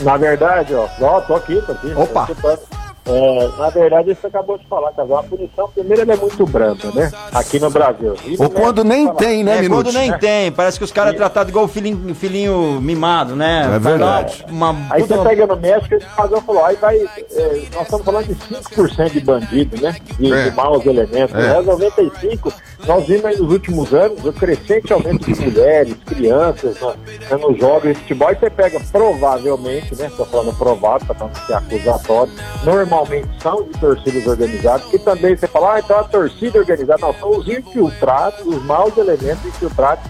[0.00, 1.92] Na verdade, ó, ó tô aqui, tô aqui.
[1.94, 2.26] Opa!
[2.26, 5.18] Tô é, na verdade, você acabou de falar, Casal.
[5.18, 7.10] A punição, primeiro, é muito branda, né?
[7.34, 8.14] Aqui no Brasil.
[8.38, 9.86] Ou quando nem tem, né, é, Minuto?
[9.86, 10.18] Quando nem é.
[10.18, 10.52] tem.
[10.52, 13.72] Parece que os caras é tratados igual o filhinho, filhinho mimado, né?
[13.74, 14.44] É verdade.
[14.48, 16.96] Uma, aí você pega no México e esse casal falou, aí vai.
[16.96, 19.96] É, nós estamos falando de 5% de bandido, né?
[20.16, 20.50] De, é.
[20.50, 21.34] de maus elementos.
[21.34, 21.60] É.
[21.60, 22.52] 95%,
[22.86, 27.88] nós vimos aí nos últimos anos o crescente aumento de mulheres, crianças, né, nos jogos
[27.88, 28.30] de futebol.
[28.30, 30.06] E você pega, provavelmente, né?
[30.06, 35.34] Estou falando provável, para não ser acusatório, normalmente normalmente são de torcidas organizadas, que também
[35.34, 40.04] você fala, ah, então a torcida organizada, não, são os infiltrados, os maus elementos infiltrados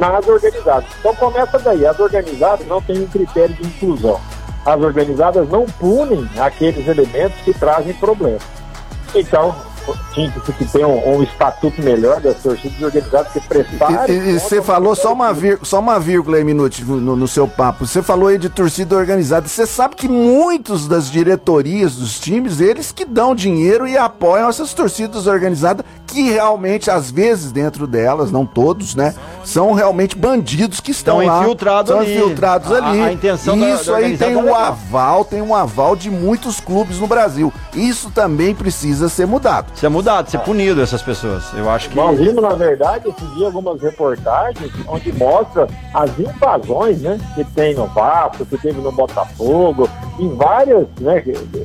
[0.00, 0.88] nas organizadas.
[0.98, 4.18] Então começa daí, as organizadas não têm um critério de inclusão.
[4.64, 8.42] As organizadas não punem aqueles elementos que trazem problemas.
[9.14, 9.54] Então,
[10.12, 14.08] tinha que ter um, um, estatuto melhor das torcidas organizadas que prestaram.
[14.08, 17.86] E você falou só uma, vírgula, só uma vírgula aí, minuto, no, no seu papo.
[17.86, 19.48] Você falou aí de torcida organizada.
[19.48, 24.72] Você sabe que muitos das diretorias dos times, eles que dão dinheiro e apoiam essas
[24.72, 25.84] torcidas organizadas,
[26.14, 29.14] que realmente, às vezes, dentro delas, não todos, né?
[29.44, 32.16] são realmente bandidos que estão, estão lá, infiltrados são ali.
[32.16, 33.00] infiltrados ali.
[33.00, 36.60] A, a intenção Isso da, da aí tem um aval, tem um aval de muitos
[36.60, 37.52] clubes no Brasil.
[37.74, 39.66] Isso também precisa ser mudado.
[39.74, 41.44] Ser mudado, ser punido essas pessoas.
[41.54, 41.96] Eu acho que.
[41.96, 47.18] Nós vimos, na verdade, esse dia algumas reportagens onde mostra as invasões, né?
[47.34, 51.22] Que tem no Vasco, que teve no Botafogo, em várias né,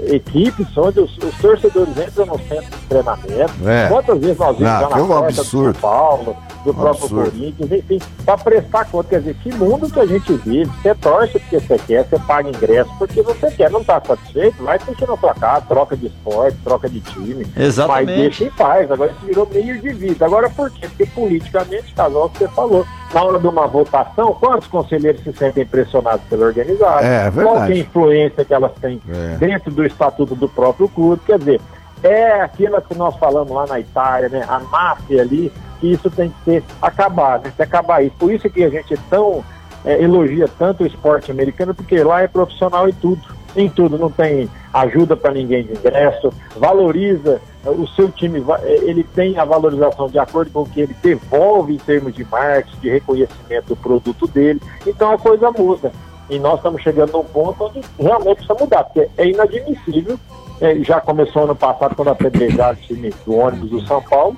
[0.08, 3.54] equipes onde os, os torcedores entram no centro de treinamento.
[3.68, 3.88] É.
[3.88, 7.32] Quantas vezes nós vimos já na porta do São Paulo, do próprio absurdo.
[7.32, 9.10] Corinthians, enfim, para prestar conta.
[9.10, 10.72] Quer dizer, que mundo que a gente vive.
[10.82, 13.70] Você torce porque você quer, você paga ingresso porque você quer.
[13.70, 14.64] Não está satisfeito?
[14.64, 17.46] Vai mexer na sua casa, troca de esporte, troca de time.
[17.56, 18.06] Exatamente.
[18.06, 18.92] Mas deixa em paz.
[18.92, 20.26] Agora isso virou meio de vida.
[20.26, 20.88] Agora por quê?
[20.88, 26.22] Porque politicamente, casal, você falou, na hora de uma votação, quantos conselheiros se sentem pressionados
[26.30, 27.06] pela organizada?
[27.06, 29.38] É, é Qual é a influência que elas têm é.
[29.38, 31.22] dentro do estatuto do próprio clube?
[31.26, 31.62] Quer dizer,
[32.04, 34.46] é aquilo que nós falamos lá na Itália, né?
[34.48, 38.16] A máfia ali, que isso tem que ser acabado, tem que acabar isso.
[38.18, 39.44] Por isso que a gente tão
[39.86, 43.40] é, elogia tanto o esporte americano, porque lá é profissional em tudo.
[43.56, 49.04] Em tudo, não tem ajuda para ninguém de ingresso, valoriza o seu time, é, ele
[49.04, 52.90] tem a valorização de acordo com o que ele devolve em termos de marketing, de
[52.90, 54.62] reconhecimento do produto dele.
[54.86, 55.92] Então a coisa muda.
[56.30, 60.20] E nós estamos chegando num ponto onde realmente precisa mudar, porque é inadmissível.
[60.62, 64.36] É, já começou ano passado, quando apedrejaram o time do ônibus do São Paulo,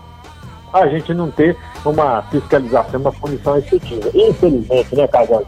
[0.71, 4.09] a gente não ter uma fiscalização, uma punição efetiva.
[4.13, 5.43] Infelizmente, né, Casal?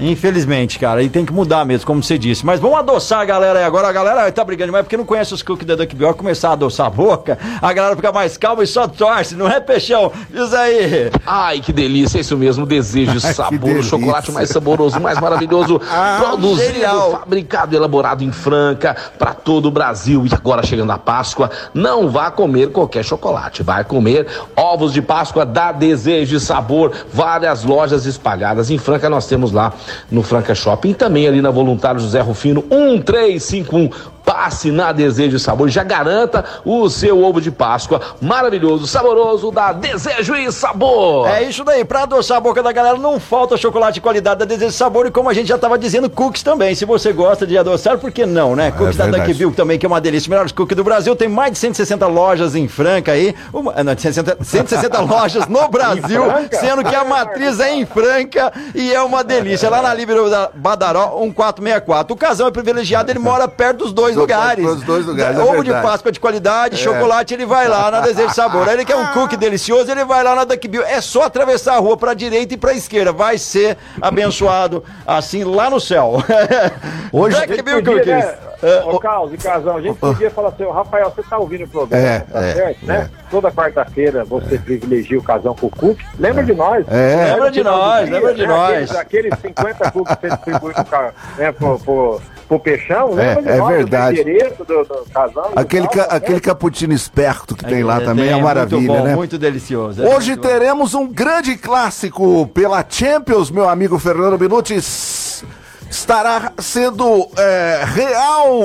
[0.00, 2.44] Infelizmente, cara, e tem que mudar mesmo, como você disse.
[2.44, 3.64] Mas vamos adoçar a galera aí.
[3.64, 6.14] Agora a galera tá brigando demais porque não conhece os cookies da Duck Bill.
[6.14, 9.60] Começar a adoçar a boca, a galera fica mais calma e só torce, não é,
[9.60, 10.10] Peixão?
[10.30, 11.10] Diz aí.
[11.26, 12.64] Ai, que delícia, é isso mesmo.
[12.64, 15.80] Desejo, sabor, o chocolate mais saboroso, mais maravilhoso.
[15.90, 17.10] ah, produzido, genial.
[17.12, 20.24] fabricado e elaborado em Franca para todo o Brasil.
[20.26, 23.62] E agora chegando a Páscoa, não vá comer qualquer chocolate.
[23.62, 26.92] Vai comer ovos de Páscoa da Desejo e Sabor.
[27.12, 28.70] Várias lojas espalhadas.
[28.70, 29.72] Em Franca nós temos lá
[30.10, 30.92] no Franca Shopping.
[30.92, 33.90] Também ali na Voluntário José Rufino, 1351
[34.30, 39.72] passe na Desejo e Sabor, já garanta o seu ovo de Páscoa maravilhoso, saboroso da
[39.72, 41.28] Desejo e Sabor.
[41.28, 44.44] É isso daí, pra adoçar a boca da galera, não falta chocolate de qualidade da
[44.44, 46.76] Desejo e Sabor e como a gente já tava dizendo, cookies também.
[46.76, 48.68] Se você gosta de adoçar, por que não, né?
[48.68, 50.30] É cookies é da Duck Bill também, que é uma delícia.
[50.30, 54.44] Melhores cookies do Brasil, tem mais de 160 lojas em Franca aí, uma, não, 160,
[54.44, 59.68] 160 lojas no Brasil, sendo que a matriz é em Franca e é uma delícia.
[59.68, 62.14] Lá na Líbero da Badaró, 1464.
[62.14, 64.66] O casal é privilegiado, ele mora perto dos dois lugares.
[64.66, 65.38] Os dois lugares.
[65.38, 66.78] É Ovo de Páscoa de qualidade, é.
[66.78, 68.68] chocolate, ele vai lá na Desejo Sabor.
[68.68, 70.84] Aí ele quer um cookie delicioso, ele vai lá na Duck Bill.
[70.84, 73.12] É só atravessar a rua pra direita e pra esquerda.
[73.12, 76.16] Vai ser abençoado assim lá no céu.
[77.12, 78.06] Hoje Duck Bill Cookies.
[78.06, 78.50] Né?
[78.62, 81.68] É, Ô, Carlos e Casão, a gente podia falar assim, Rafael, você tá ouvindo o
[81.68, 83.10] programa, é, tá é, certo, né?
[83.10, 83.30] É.
[83.30, 85.98] Toda quarta-feira você privilegia o Casão com o Cook.
[86.18, 86.84] Lembra de nós?
[86.88, 87.32] É.
[87.32, 88.94] Lembra de nós, lembra de nós.
[88.94, 93.58] Aqueles, aqueles 50 Cooks que você distribui pro, né, pro, pro, pro Peixão, lembra é?
[93.58, 94.24] É verdade.
[94.58, 98.92] Do, do Casão, aquele, ca, aquele cappuccino esperto que tem lá também é, maravilha, muito
[98.92, 99.14] bom, né?
[99.14, 100.02] Muito delicioso.
[100.02, 105.44] Hoje teremos um grande clássico pela Champions, meu amigo Fernando Minutis
[105.88, 108.62] estará sendo é, Real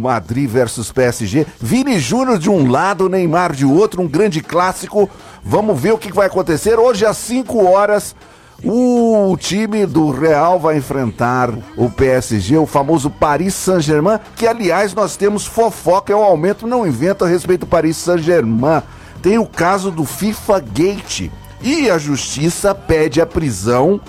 [0.00, 1.44] Madrid versus PSG.
[1.60, 5.10] Vini Júnior de um lado, Neymar de outro, um grande clássico.
[5.42, 6.78] Vamos ver o que vai acontecer.
[6.78, 8.14] Hoje às 5 horas,
[8.64, 15.16] o time do Real vai enfrentar o PSG, o famoso Paris Saint-Germain, que aliás nós
[15.16, 18.82] temos fofoca, é o aumento, não inventa a respeito do Paris Saint-Germain.
[19.22, 21.30] Tem o caso do FIFA Gate.
[21.60, 24.00] E a justiça pede a prisão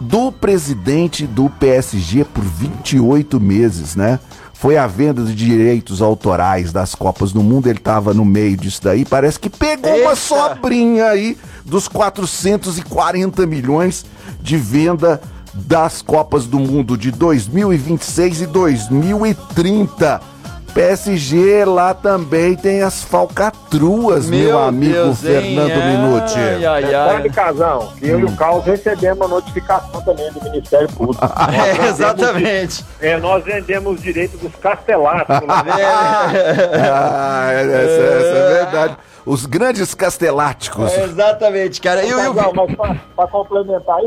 [0.00, 4.20] do presidente do PSG por 28 meses, né?
[4.58, 8.80] Foi a venda de direitos autorais das Copas do Mundo, ele estava no meio disso
[8.82, 10.08] daí, parece que pegou Eita.
[10.08, 14.06] uma sobrinha aí dos 440 milhões
[14.40, 15.20] de venda
[15.52, 20.35] das Copas do Mundo de 2026 e 2030
[20.76, 25.96] PSG lá também tem as falcatruas, meu, meu amigo Deus, Fernando hein?
[25.96, 26.38] Minuti.
[26.38, 27.12] Ai, ai, ai.
[27.12, 28.20] Sabe, Casão, que eu hum.
[28.20, 31.24] e o Carlos recebemos uma notificação também do Ministério Público.
[31.24, 32.84] é, exatamente.
[33.00, 35.34] É, nós vendemos os direitos dos castelatos.
[35.40, 35.48] Né?
[36.92, 40.92] ah, essa, essa é verdade os grandes casteláticos.
[40.92, 42.06] É, exatamente, cara.
[42.06, 44.06] Eu, eu, para complementar aí,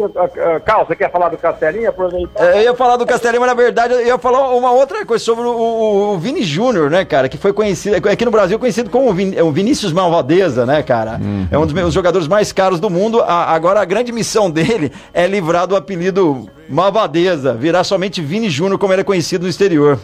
[0.66, 1.90] Carl, você quer falar do Castelinho?
[1.90, 2.42] Aproveitar.
[2.42, 5.24] É, eu ia falar do Castelinho, mas na verdade eu ia falar uma outra coisa
[5.24, 7.28] sobre o, o, o Vini Júnior, né, cara?
[7.28, 11.20] Que foi conhecido, aqui no Brasil, conhecido como o, Vin, o Vinícius Malvadeza, né, cara?
[11.22, 11.48] Uhum.
[11.52, 13.22] É um dos meus jogadores mais caros do mundo.
[13.22, 18.80] A, agora a grande missão dele é livrar do apelido Malvadeza, virar somente Vini Júnior,
[18.80, 20.00] como ele é conhecido no exterior.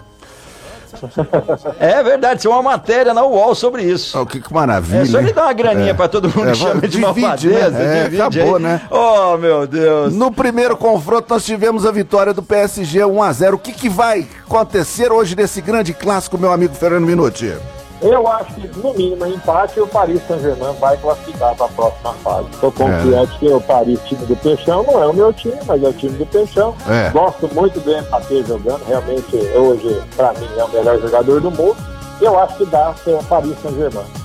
[1.79, 4.19] É verdade, tem uma matéria na UOL sobre isso.
[4.19, 5.01] Oh, que, que maravilha.
[5.01, 5.93] É só ele dar uma graninha é.
[5.93, 7.69] pra todo mundo é, que chama de malvadeza.
[7.69, 8.09] Né?
[8.11, 8.61] É, acabou, aí.
[8.61, 8.81] né?
[8.89, 10.13] Oh, meu Deus.
[10.13, 13.53] No primeiro confronto, nós tivemos a vitória do PSG 1x0.
[13.53, 17.53] O que, que vai acontecer hoje nesse grande clássico, meu amigo Fernando Minuti?
[18.01, 22.49] Eu acho que, no mínimo, empate o Paris Saint-Germain vai classificar para a próxima fase.
[22.51, 23.39] Estou confiante é.
[23.39, 26.17] que o Paris, time do Peixão, não é o meu time, mas é o time
[26.17, 26.75] do Peixão.
[26.87, 27.09] É.
[27.09, 31.77] Gosto muito do Mbappé jogando, realmente, hoje, para mim, é o melhor jogador do mundo.
[32.21, 34.24] Eu acho que dá para o Paris Saint-Germain.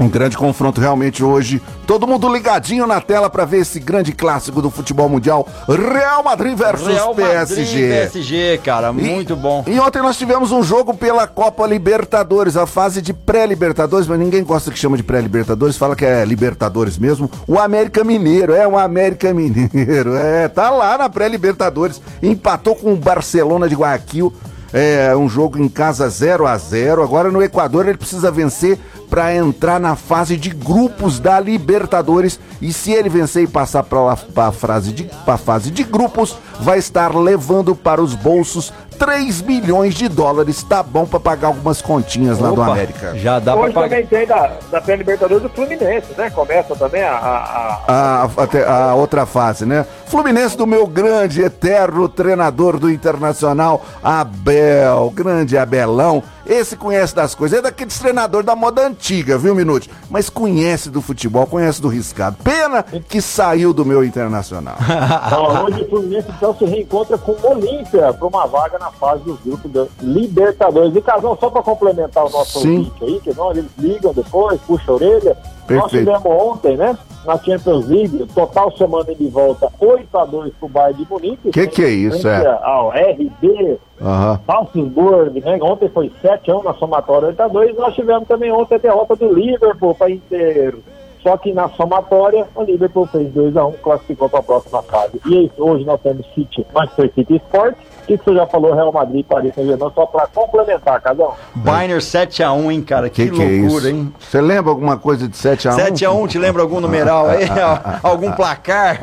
[0.00, 1.60] Um grande confronto realmente hoje.
[1.86, 5.46] Todo mundo ligadinho na tela para ver esse grande clássico do futebol mundial.
[5.68, 7.54] Real Madrid versus Real PSG.
[7.58, 9.62] Madrid PSG, cara, muito e, bom.
[9.66, 14.42] E ontem nós tivemos um jogo pela Copa Libertadores, a fase de pré-Libertadores, mas ninguém
[14.42, 17.30] gosta que chama de pré-Libertadores, fala que é Libertadores mesmo.
[17.46, 22.00] O América Mineiro, é o América Mineiro, é, tá lá na pré-Libertadores.
[22.22, 24.32] Empatou com o Barcelona de Guayaquil.
[24.72, 28.78] É um jogo em casa 0 a 0 Agora no Equador ele precisa vencer
[29.10, 32.38] para entrar na fase de grupos da Libertadores.
[32.62, 35.10] E se ele vencer e passar para a fase de,
[35.44, 40.62] fase de grupos, vai estar levando para os bolsos 3 milhões de dólares.
[40.62, 43.16] Tá bom para pagar algumas continhas Opa, lá do América.
[43.16, 43.88] Já dá para pagar.
[43.88, 46.28] também tem da, da pré-Libertadores do Fluminense, né?
[46.28, 48.28] Começa também a a, a...
[48.66, 49.86] a, a outra fase, né?
[50.06, 55.10] Fluminense do meu grande, eterno treinador do Internacional, Abel.
[55.14, 58.99] Grande Abelão esse conhece das coisas, é daquele treinador da moda antiga,
[59.38, 59.88] viu, Minuto?
[60.08, 62.36] Mas conhece do futebol, conhece do riscado.
[62.42, 64.76] Pena que saiu do meu internacional.
[65.64, 69.40] hoje o Fluminense então se reencontra com o Olímpia para uma vaga na fase dos
[69.40, 70.94] grupos da Libertadores.
[70.94, 72.90] E Casão, só para complementar o nosso Sim.
[73.00, 75.36] aí, que não, eles ligam depois, puxa a orelha.
[75.78, 76.10] Perfeito.
[76.10, 76.98] Nós tivemos ontem, né?
[77.24, 81.48] Na Champions League, total semana de volta 8x2 pro Bayern de Munique.
[81.48, 82.26] O que, que é isso?
[82.28, 82.58] É?
[82.62, 84.38] Ao RB Uhum.
[84.46, 85.58] Salzburg, né?
[85.60, 87.74] Ontem foi 7x1 na somatória 8x2.
[87.76, 90.82] Nós tivemos também ontem a derrota do Liverpool para inteiro.
[91.22, 95.20] Só que na somatória, o Liverpool fez 2x1, classificou para a próxima fase.
[95.26, 97.74] E aí, hoje nós temos City, Manchester City Sport.
[97.74, 101.60] O que, você já falou, Real Madrid, Paris Saint-Germain, só para complementar, um.
[101.60, 103.10] Bayern 7x1, hein, cara?
[103.10, 104.14] Que, que, que é loucura, é hein?
[104.18, 105.92] Você lembra alguma coisa de 7x1?
[105.92, 107.44] 7x1, te lembra algum numeral aí?
[108.02, 108.98] algum placar?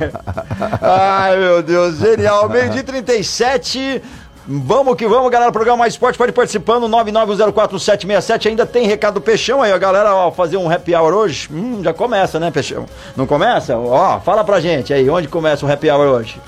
[0.82, 2.50] Ai, meu Deus, genial.
[2.50, 4.02] Meio dia 37.
[4.50, 5.52] Vamos que vamos, galera.
[5.52, 6.88] Programa Mais Esporte pode participando.
[6.88, 8.48] 9904767.
[8.48, 10.16] Ainda tem recado do Peixão aí, a galera.
[10.16, 11.50] Ó, fazer um happy hour hoje.
[11.52, 12.86] Hum, já começa, né, Peixão?
[13.18, 13.78] Não começa?
[13.78, 16.40] Ó, fala pra gente aí, onde começa o happy hour hoje?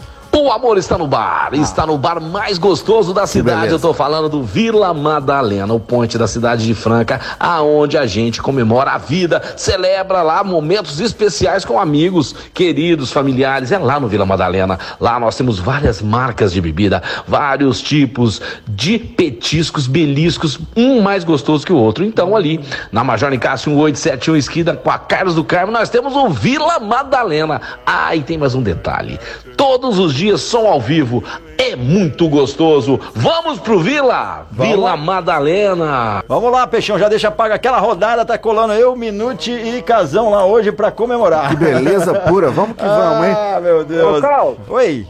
[0.42, 1.58] O amor está no bar, ah.
[1.58, 3.74] está no bar mais gostoso da cidade.
[3.74, 8.42] Eu tô falando do Vila Madalena, o ponte da cidade de Franca, aonde a gente
[8.42, 13.74] comemora a vida, celebra lá momentos especiais com amigos, queridos, familiares.
[13.74, 14.80] É lá no Vila Madalena.
[14.98, 21.66] Lá nós temos várias marcas de bebida, vários tipos de petiscos, beliscos, um mais gostoso
[21.66, 22.06] que o outro.
[22.06, 22.62] Então ali
[22.94, 27.60] na Major Nicásio 1871 esquina com a Carlos do Carmo, nós temos o Vila Madalena.
[27.86, 29.20] Ah, e tem mais um detalhe.
[29.58, 31.24] Todos os dias som ao vivo.
[31.58, 33.00] É muito gostoso.
[33.14, 34.46] Vamos pro Vila!
[34.52, 34.98] Vamos Vila.
[34.98, 36.24] Madalena.
[36.28, 40.46] Vamos lá, Peixão, já deixa paga aquela rodada, tá colando eu, Minute e Casão lá
[40.46, 41.50] hoje pra comemorar.
[41.50, 42.50] Que beleza pura.
[42.50, 43.36] Vamos que vamos, hein?
[43.38, 44.18] Ah, meu Deus.
[44.18, 44.58] Ô, Carlos.
[44.70, 45.08] Oi.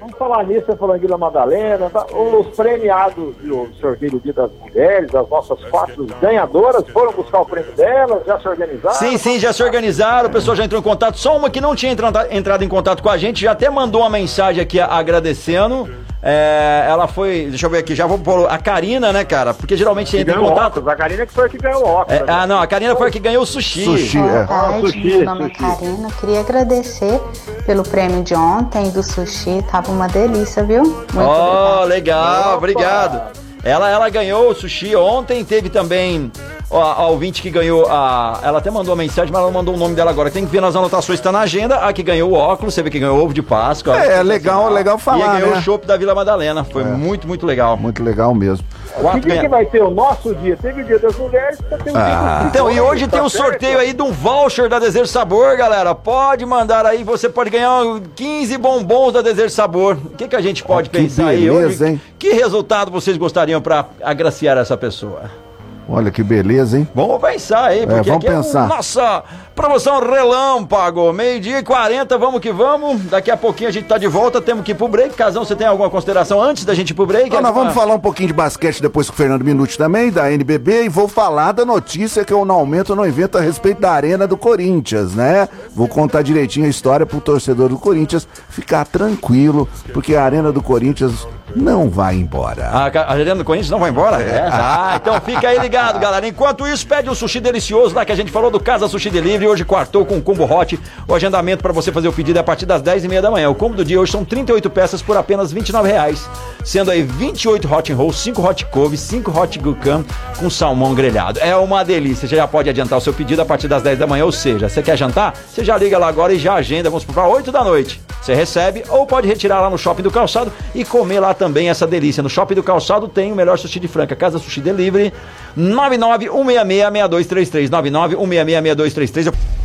[0.00, 2.06] Vamos falar nisso, você em Vila Madalena, tá?
[2.06, 7.44] os premiados do sorteio do Dia das Mulheres, as nossas quatro ganhadoras, foram buscar o
[7.44, 8.94] prêmio delas, já se organizaram?
[8.94, 11.76] Sim, sim, já se organizaram, o pessoal já entrou em contato, só uma que não
[11.76, 15.86] tinha entrado em contato com a gente, já até mandou uma mensagem aqui agradecendo.
[16.22, 19.54] É, ela foi, deixa eu ver aqui, já vou pôr a Karina, né, cara?
[19.54, 20.78] Porque geralmente você entra em contato.
[20.78, 20.88] Óculos.
[20.88, 22.20] A Karina que foi a que ganhou o óculos.
[22.20, 23.84] É, ah, não, a Karina foi a que ganhou o sushi.
[23.84, 24.44] Sushi, Boa é.
[24.44, 25.64] tarde, ah, sushi, meu nome é sushi.
[25.64, 26.08] é Karina.
[26.20, 27.20] Queria agradecer
[27.64, 29.64] pelo prêmio de ontem do sushi.
[29.70, 30.82] Tava uma delícia, viu?
[30.82, 33.38] Muito oh, legal, legal obrigado.
[33.64, 36.30] Ela, ela ganhou o sushi ontem, teve também
[36.70, 38.40] a, a ouvinte que ganhou a.
[38.42, 40.30] Ela até mandou uma mensagem, mas ela não mandou o nome dela agora.
[40.30, 41.76] Tem que ver nas anotações, está na agenda.
[41.76, 43.98] A que ganhou o óculos, você vê que ganhou o ovo de Páscoa.
[43.98, 45.38] É, é legal, legal falar.
[45.38, 45.58] E ganhou né?
[45.58, 46.62] o chopp da Vila Madalena.
[46.62, 46.86] Foi é.
[46.86, 47.76] muito, muito legal.
[47.76, 48.64] Muito legal mesmo.
[49.00, 50.56] Quatro que dia que vai ter o nosso dia?
[50.56, 52.38] Teve o dia das mulheres, tá tem o ah.
[52.40, 53.44] dia Então, e hoje tá tem um certo?
[53.44, 55.94] sorteio aí de um voucher da Desejo Sabor, galera.
[55.94, 57.82] Pode mandar aí, você pode ganhar
[58.14, 59.96] 15 bombons da Desejo Sabor.
[60.04, 61.84] O que, que a gente pode oh, pensar beleza, aí hoje?
[61.84, 62.00] Hein?
[62.18, 65.49] Que resultado vocês gostariam para agraciar essa pessoa?
[65.92, 66.88] Olha que beleza, hein?
[66.94, 68.66] Vamos pensar aí, porque é, vamos pensar.
[68.66, 69.24] É nossa
[69.56, 73.02] promoção relâmpago, meio-dia e 40, vamos que vamos.
[73.06, 75.16] Daqui a pouquinho a gente tá de volta, temos que ir pro break.
[75.16, 77.30] Casão, você tem alguma consideração antes da gente ir pro break?
[77.30, 80.32] Não, nós vamos falar um pouquinho de basquete depois com o Fernando Minuti também, da
[80.32, 83.90] NBB, e vou falar da notícia que eu não aumento, não invento a respeito da
[83.90, 85.48] Arena do Corinthians, né?
[85.74, 90.62] Vou contar direitinho a história pro torcedor do Corinthians ficar tranquilo, porque a Arena do
[90.62, 92.68] Corinthians não vai embora.
[92.68, 94.22] A, a Corinthians não vai embora?
[94.22, 94.48] É.
[94.50, 96.26] Ah, então fica aí ligado, galera.
[96.26, 99.46] Enquanto isso, pede um sushi delicioso lá que a gente falou do Casa Sushi Delivery.
[99.46, 100.78] Hoje quartou com combo hot.
[101.08, 103.30] O agendamento para você fazer o pedido é a partir das 10 e meia da
[103.30, 103.48] manhã.
[103.50, 106.28] O combo do dia hoje são 38 peças por apenas 29 reais.
[106.64, 110.04] Sendo aí 28 hot roll, 5 hot couve, 5 hot gucam
[110.38, 111.38] com salmão grelhado.
[111.40, 112.28] É uma delícia.
[112.28, 114.24] Você já pode adiantar o seu pedido a partir das 10 da manhã.
[114.24, 115.34] Ou seja, você quer jantar?
[115.48, 116.90] Você já liga lá agora e já agenda.
[116.90, 118.00] Vamos para 8 da noite.
[118.20, 121.86] Você recebe ou pode retirar lá no Shopping do Calçado e comer lá também essa
[121.86, 122.22] delícia.
[122.22, 124.14] No Shopping do Calçado tem o melhor sushi de Franca.
[124.14, 125.10] Casa Sushi Delivery
[125.58, 129.59] 991666233 991666233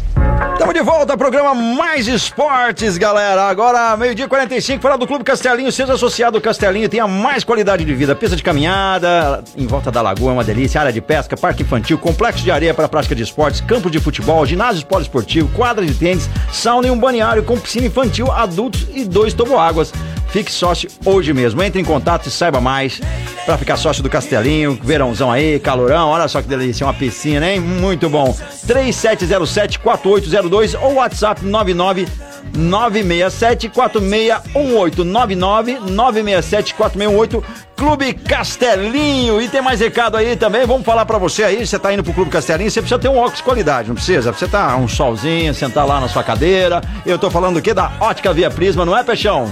[0.66, 3.44] Estamos de volta ao programa Mais Esportes, galera.
[3.44, 5.72] Agora, meio-dia 45, falar do Clube Castelinho.
[5.72, 8.16] Seja associado ao Castelinho, tenha mais qualidade de vida.
[8.16, 10.82] Pista de caminhada, em volta da lagoa, é uma delícia.
[10.82, 14.44] Área de pesca, parque infantil, complexo de areia para prática de esportes, campo de futebol,
[14.44, 19.36] ginásio poliesportivo, quadra de tênis, sauna e um balneário com piscina infantil, adultos e dois
[19.36, 19.94] toboáguas.
[20.36, 21.64] Fique sócio hoje mesmo.
[21.64, 23.00] Entre em contato e saiba mais
[23.46, 24.78] para ficar sócio do Castelinho.
[24.84, 26.10] Verãozão aí, calorão.
[26.10, 27.62] Olha só que delícia, uma piscina, hein?
[27.62, 28.36] Muito bom.
[28.68, 32.06] 3707-4802 ou WhatsApp 99
[32.54, 37.42] 967 4618 99 967 4618
[37.78, 39.42] Clube Castelinho.
[39.42, 40.66] E tem mais recado aí também.
[40.66, 41.66] Vamos falar para você aí.
[41.66, 44.34] Você tá indo pro Clube Castelinho, você precisa ter um óculos de qualidade, não precisa?
[44.34, 46.82] Você tá um solzinho, sentar lá na sua cadeira.
[47.06, 47.74] Eu tô falando do que?
[47.74, 49.50] Da Ótica Via Prisma, não é, Peixão?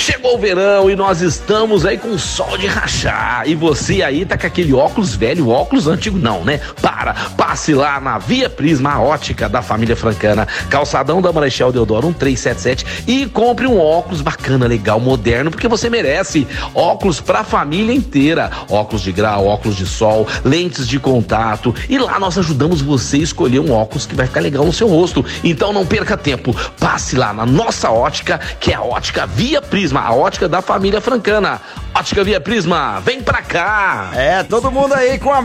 [0.00, 3.42] Chegou o verão e nós estamos aí com sol de rachar.
[3.46, 6.58] E você aí tá com aquele óculos velho, óculos antigo não, né?
[6.80, 13.04] Para, passe lá na Via Prisma Ótica da família Francana, calçadão da Marechal Deodoro 1377
[13.06, 16.48] e compre um óculos bacana, legal, moderno, porque você merece.
[16.74, 18.50] Óculos pra família inteira.
[18.70, 21.74] Óculos de grau, óculos de sol, lentes de contato.
[21.90, 24.88] E lá nós ajudamos você a escolher um óculos que vai ficar legal no seu
[24.88, 25.22] rosto.
[25.44, 26.56] Então não perca tempo.
[26.78, 30.62] Passe lá na nossa ótica, que é a ótica Via Prisma Prisma, a ótica da
[30.62, 31.60] família francana.
[31.92, 34.12] Ótica Via Prisma, vem pra cá!
[34.14, 35.42] É, todo mundo aí com a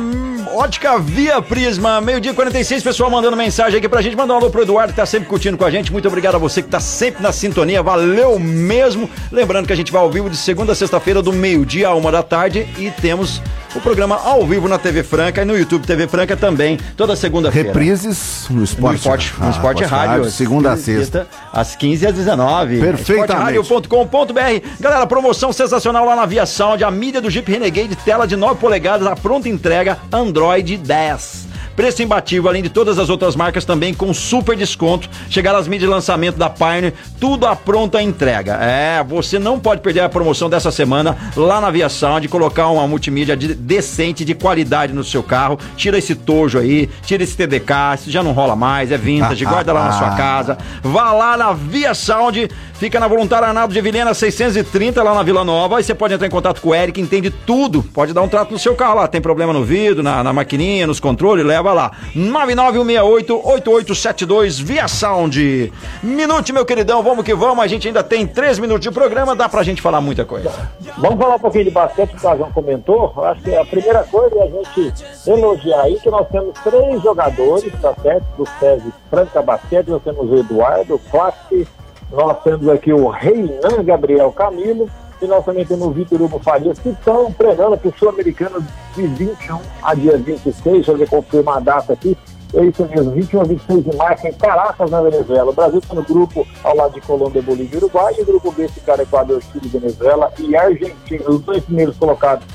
[0.54, 4.16] ótica Via Prisma, meio-dia 46, pessoal mandando mensagem aqui pra gente.
[4.16, 5.91] Mandar um alô pro Eduardo que tá sempre curtindo com a gente.
[5.91, 9.10] Muito obrigado a você que tá sempre na sintonia, valeu mesmo.
[9.32, 12.12] Lembrando que a gente vai ao vivo de segunda a sexta-feira, do meio-dia a uma
[12.12, 13.41] da tarde, e temos
[13.76, 17.68] o programa ao vivo na TV Franca e no YouTube TV Franca também, toda segunda-feira.
[17.68, 21.28] Reprises no Esporte, no esporte, ah, no esporte Rádio, Rádio, segunda a sexta.
[21.52, 22.80] Às 15 às 19.
[22.80, 23.60] Perfeitamente.
[23.60, 24.68] Esporteradio.com.br.
[24.80, 28.60] Galera, promoção sensacional lá na Via Sound, a mídia do Jeep Renegade, tela de 9
[28.60, 31.45] polegadas, a pronta entrega Android 10.
[31.76, 35.10] Preço imbatível, além de todas as outras marcas também com super desconto.
[35.30, 38.54] Chegaram as mídias de lançamento da Pioneer, tudo à pronta entrega.
[38.62, 42.88] É, você não pode perder a promoção dessa semana lá na Via Sound, colocar uma
[42.88, 45.60] multimídia de, decente, de qualidade no seu carro.
[45.76, 49.74] Tira esse tojo aí, tira esse TDK, isso já não rola mais, é vintage, guarda
[49.74, 50.58] lá na sua casa.
[50.82, 55.44] Vá lá na Via Sound, fica na Voluntária Arnaldo de Vilhena 630 lá na Vila
[55.44, 55.78] Nova.
[55.78, 57.84] Aí você pode entrar em contato com o Eric, entende tudo.
[57.84, 59.08] Pode dar um trato no seu carro lá.
[59.08, 61.91] Tem problema no vidro, na, na maquininha, nos controles, leva lá.
[62.16, 65.74] 99168-8872 via Sound.
[66.01, 67.63] Minute, meu queridão, vamos que vamos.
[67.63, 70.51] A gente ainda tem três minutos de programa, dá pra gente falar muita coisa.
[70.97, 73.13] Vamos falar um pouquinho de basquete, que o Casão comentou.
[73.24, 74.93] Acho que a primeira coisa é a gente
[75.28, 78.26] elogiar aí que nós temos três jogadores, tá certo?
[78.38, 81.66] Do SESI Franca Basquete, nós temos o Eduardo, o Clássico,
[82.11, 84.88] nós temos aqui o Reinan Gabriel Camilo
[85.22, 89.07] e nós também temos o Vitor Hugo Farias, que estão treinando para o Sul-Americano de
[89.07, 90.55] 21 a dia 26.
[90.63, 92.18] Deixa eu confirmar a data aqui.
[92.53, 95.51] É isso mesmo, 21 a 26 de março em Caracas, na Venezuela.
[95.51, 98.13] O Brasil está no grupo ao lado de Colômbia, Bolívia e Uruguai.
[98.18, 101.30] E o grupo B ficar Equador, Chile, Venezuela e Argentina.
[101.30, 102.45] Os dois primeiros colocados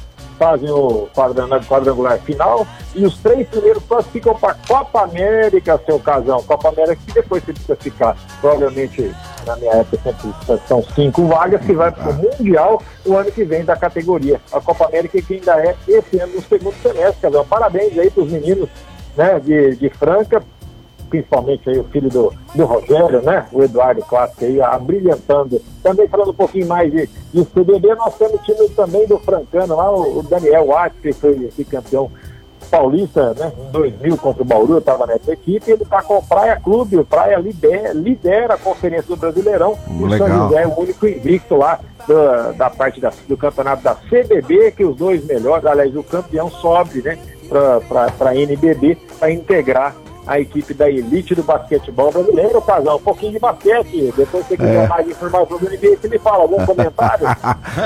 [0.41, 1.07] fazem o
[1.68, 6.43] quadrangular final e os três primeiros classificam para Copa América, seu casão.
[6.43, 9.14] Copa América que depois você precisa ficar, provavelmente
[9.47, 10.14] na minha época
[10.66, 14.41] são cinco vagas que vai para o Mundial o ano que vem da categoria.
[14.51, 17.45] A Copa América que ainda é esse ano no segundo semestre, casão.
[17.45, 18.70] Parabéns aí para os meninos
[19.14, 20.43] né, de, de Franca,
[21.11, 23.46] principalmente aí o filho do, do Rogério, né?
[23.52, 25.61] O Eduardo Clássico aí, abrilhantando.
[25.82, 29.90] Também falando um pouquinho mais de, de CBB, nós temos time também do Francano lá,
[29.90, 32.11] o, o Daniel Watts, que foi campeão
[32.70, 33.52] paulista, né?
[33.58, 36.96] Em 2000 contra o Bauru, eu estava nessa equipe, ele está com o Praia Clube,
[36.96, 40.78] o Praia lidera, lidera a conferência do Brasileirão, hum, e o São José é o
[40.78, 45.66] único invicto lá da, da parte da, do campeonato da CBB, que os dois melhores,
[45.66, 47.18] aliás, o campeão sobe, né?
[47.48, 49.96] Para a NBB, para integrar
[50.27, 52.97] a equipe da elite do basquetebol brasileiro, casal.
[52.97, 54.12] Um pouquinho de basquete.
[54.16, 54.89] Depois você quiser é.
[54.89, 57.27] mais informação do NBA, você me fala algum comentário.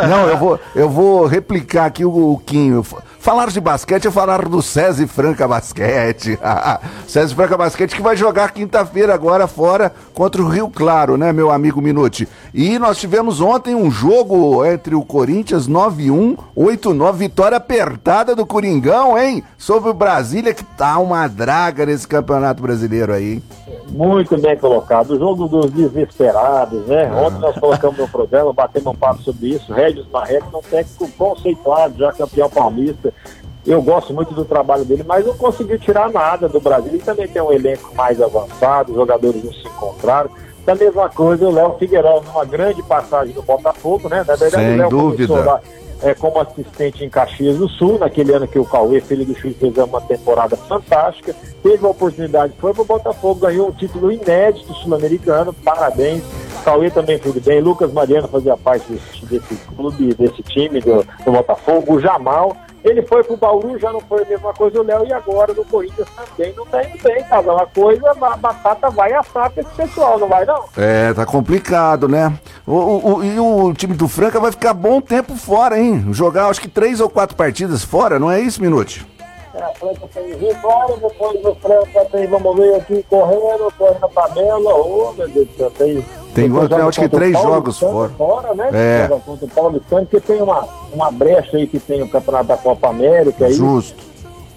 [0.08, 2.84] Não, eu vou, eu vou replicar aqui o, o Quinho.
[3.24, 6.38] Falar de basquete é falar do César Franca Basquete.
[7.08, 11.50] César Franca Basquete que vai jogar quinta-feira agora fora contra o Rio Claro, né, meu
[11.50, 12.28] amigo Minuti?
[12.52, 19.18] E nós tivemos ontem um jogo entre o Corinthians 9-1, 8-9, vitória apertada do Coringão,
[19.18, 19.42] hein?
[19.56, 23.42] Sobre o Brasília, que tá uma draga nesse campeonato brasileiro aí.
[23.88, 25.12] Muito bem colocado.
[25.12, 27.10] O jogo dos desesperados, né?
[27.10, 27.22] Ah.
[27.22, 29.72] Ontem nós colocamos no programa, batemos um papo sobre isso.
[29.72, 33.13] Regis Marreco é um técnico conceituado, já campeão paulista.
[33.66, 36.92] Eu gosto muito do trabalho dele, mas não conseguiu tirar nada do Brasil.
[36.92, 40.30] Ele também tem um elenco mais avançado, os jogadores não se encontraram.
[40.66, 44.24] Da mesma coisa, o Léo Figueiredo, numa grande passagem no Botafogo, né?
[44.26, 45.34] Na verdade, Sem o Léo dúvida.
[45.34, 45.60] Lá,
[46.02, 49.54] é, como assistente em Caxias do Sul, naquele ano que o Cauê, filho do Chuí,
[49.54, 51.34] fez uma temporada fantástica.
[51.62, 56.22] Teve a oportunidade, foi para o Botafogo, ganhou um título inédito sul-americano, parabéns.
[56.64, 61.32] Cauê também foi bem, Lucas Mariano fazia parte desse, desse clube, desse time do, do
[61.32, 62.54] Botafogo, o Jamal
[62.84, 65.64] ele foi pro Bauru, já não foi a mesma coisa o Léo, e agora no
[65.64, 67.52] Corinthians também não tá indo bem, cara.
[67.52, 70.64] Uma coisa, a batata vai assar pra esse pessoal, não vai não?
[70.76, 72.32] É, tá complicado, né?
[72.66, 76.08] O, o, o, e o time do Franca vai ficar bom tempo fora, hein?
[76.12, 79.13] Jogar acho que três ou quatro partidas fora, não é isso, Minute?
[79.54, 84.74] A Franca tem Vitória, depois o Franca tem, vamos ver aqui, correndo, correndo na tabela,
[84.74, 88.08] ô, oh, meu Deus do céu, tem tem eu acho que três jogos fora.
[88.18, 88.68] fora né?
[88.72, 89.08] É.
[89.24, 92.56] Contra o Paulo Santos, porque tem uma, uma brecha aí que tem o campeonato da
[92.56, 93.46] Copa América.
[93.46, 94.02] Aí, Justo.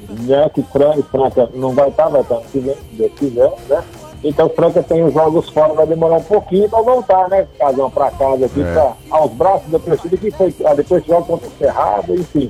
[0.09, 3.83] Né, que Franca, Franca não vai estar, vai estar se quiser, né?
[4.23, 7.45] Então Franca tem os jogos fora, vai demorar um pouquinho para voltar, né?
[7.59, 8.73] Casão para casa aqui, é.
[8.73, 12.49] pra, aos braços da torcida que foi, ah, depois joga contra o Cerrado, enfim.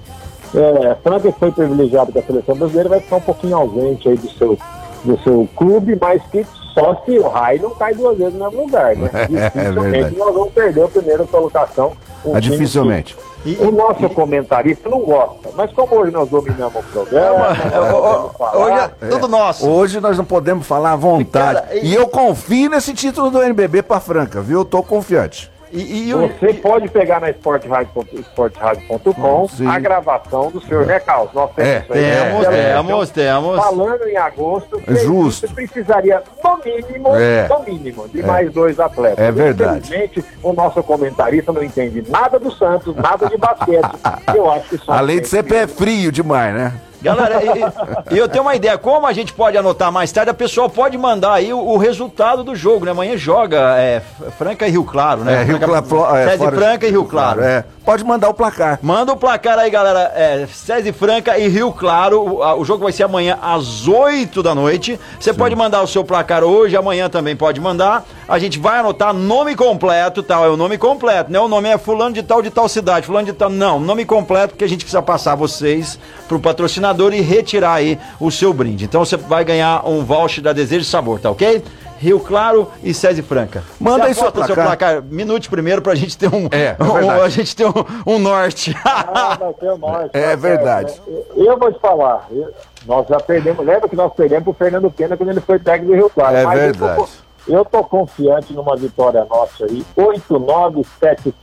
[0.55, 4.29] É, Franca foi privilegiado com a seleção brasileira, vai ficar um pouquinho ausente aí do
[4.31, 4.57] seu,
[5.03, 8.65] do seu clube, mas que só se o raio não cai duas vezes no mesmo
[8.65, 9.09] lugar, né?
[9.17, 11.93] É dificilmente é nós vamos perder a primeira colocação.
[12.23, 13.15] Um dificilmente.
[13.45, 18.57] E, o nosso e, comentarista não gosta, mas como hoje nós dominamos o programa, é,
[18.57, 19.69] hoje é tudo nosso.
[19.69, 21.61] Hoje nós não podemos falar à vontade.
[21.61, 24.59] Cara, e, e eu confio nesse título do NBB para Franca, viu?
[24.59, 25.49] Eu tô confiante.
[25.71, 26.53] E, e Você e...
[26.55, 31.31] pode pegar na esportradio.com a gravação do senhor Recaus.
[31.33, 33.57] Nós temos, é, temos, temos, temos.
[33.57, 35.47] Falando em agosto, é Justo.
[35.47, 37.47] você precisaria, no mínimo, é.
[37.47, 38.25] no mínimo, de é.
[38.25, 39.19] mais dois atletas.
[39.19, 39.79] É verdade.
[39.79, 43.91] Infelizmente, o nosso comentarista não entende nada do Santos, nada de basquete.
[44.33, 46.73] Eu acho que Além de ser pé frio demais, né?
[47.01, 50.33] Galera, e, e, eu tenho uma ideia, como a gente pode anotar mais tarde, a
[50.33, 52.91] pessoa pode mandar aí o, o resultado do jogo, né?
[52.91, 54.01] Amanhã joga é,
[54.37, 55.41] Franca e Rio Claro, né?
[55.41, 57.41] É, Rio Claro, é, Franca e Rio Claro.
[57.43, 57.63] É.
[57.87, 58.79] Pode mandar o placar.
[58.81, 60.11] Manda o placar aí, galera.
[60.13, 62.19] É, César Franca e Rio Claro.
[62.19, 64.99] O, o, jogo vai ser amanhã às 8 da noite.
[65.17, 68.03] Você pode mandar o seu placar hoje, amanhã também pode mandar.
[68.27, 70.43] A gente vai anotar nome completo, tal.
[70.43, 71.39] É o nome completo, né?
[71.39, 73.49] O nome é fulano de tal de tal cidade, fulano de tal.
[73.49, 77.99] Não, nome completo, porque a gente precisa passar vocês pro patrocinador patrocinador e retirar aí
[78.19, 78.85] o seu brinde.
[78.85, 81.63] Então você vai ganhar um voucher da Desejo de Sabor, tá ok?
[81.99, 83.63] Rio Claro e César Franca.
[83.79, 84.55] Manda aí seu placar.
[84.55, 85.03] seu placar.
[85.03, 87.73] Minute primeiro pra gente ter um, é, é um a gente ter um,
[88.05, 88.75] um norte.
[88.85, 90.11] Ah, vai ter um norte.
[90.13, 90.93] É verdade.
[91.07, 92.53] Eu, eu vou te falar, eu,
[92.85, 95.95] nós já perdemos, lembra que nós perdemos pro Fernando Pena quando ele foi técnico do
[95.95, 96.37] Rio Claro.
[96.37, 97.26] É verdade.
[97.47, 99.85] Eu tô confiante numa vitória nossa aí.
[99.97, 101.33] 8-9-7-5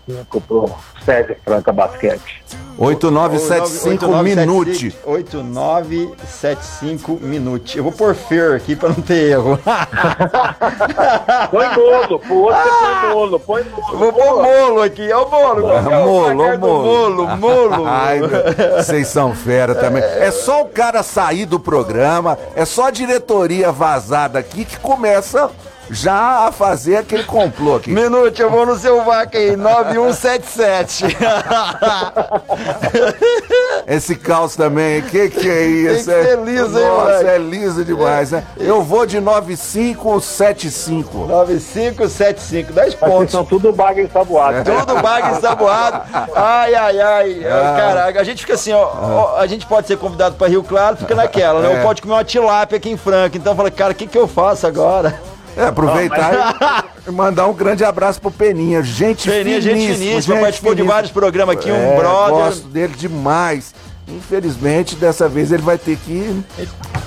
[0.46, 0.70] pro
[1.02, 2.44] César Franca Basquete.
[2.76, 4.94] 8975 minute.
[5.06, 7.78] 8975 minute.
[7.78, 9.58] Eu vou pôr Fer aqui pra não ter erro.
[11.50, 13.98] põe bolo, pro outro põe bolo, põe bolo.
[13.98, 15.70] Vou pôr bolo aqui, é o bolo.
[15.70, 16.84] É molo, o molo.
[16.84, 17.86] Molo, molo.
[17.86, 18.20] Ai,
[18.76, 20.02] vocês são fera também.
[20.02, 25.50] É só o cara sair do programa, é só a diretoria vazada aqui que começa
[25.90, 27.90] já a fazer aquele complô aqui.
[27.90, 31.04] Minute, eu vou no seu vaca aí, 9177.
[33.86, 36.10] Esse caos também, que que é isso?
[36.10, 38.44] Tem que ser liso, hein, Nossa, é liso demais, né?
[38.56, 41.26] Eu vou de 9575.
[41.26, 43.32] 9575, 10 pontos.
[43.32, 44.58] São tudo baga ensaboado.
[44.58, 44.64] É.
[44.84, 46.02] Tudo baga ensaboado.
[46.34, 47.44] Ai, ai, ai.
[47.44, 47.74] Ah.
[47.76, 50.96] Caraca, a gente fica assim, ó, ó, a gente pode ser convidado para Rio Claro,
[50.96, 51.72] fica naquela, né?
[51.72, 51.76] É.
[51.76, 53.36] Ou pode comer uma tilápia aqui em Franca.
[53.36, 55.14] Então fala, cara, o que que eu faço agora?
[55.56, 58.82] É, aproveitar oh, e mandar um grande abraço pro Peninha.
[58.82, 62.34] Gente Peninha, gente finíssima, participou de vários programas aqui, um é, brother.
[62.34, 63.74] Gosto dele demais.
[64.06, 66.44] Infelizmente, dessa vez ele vai ter que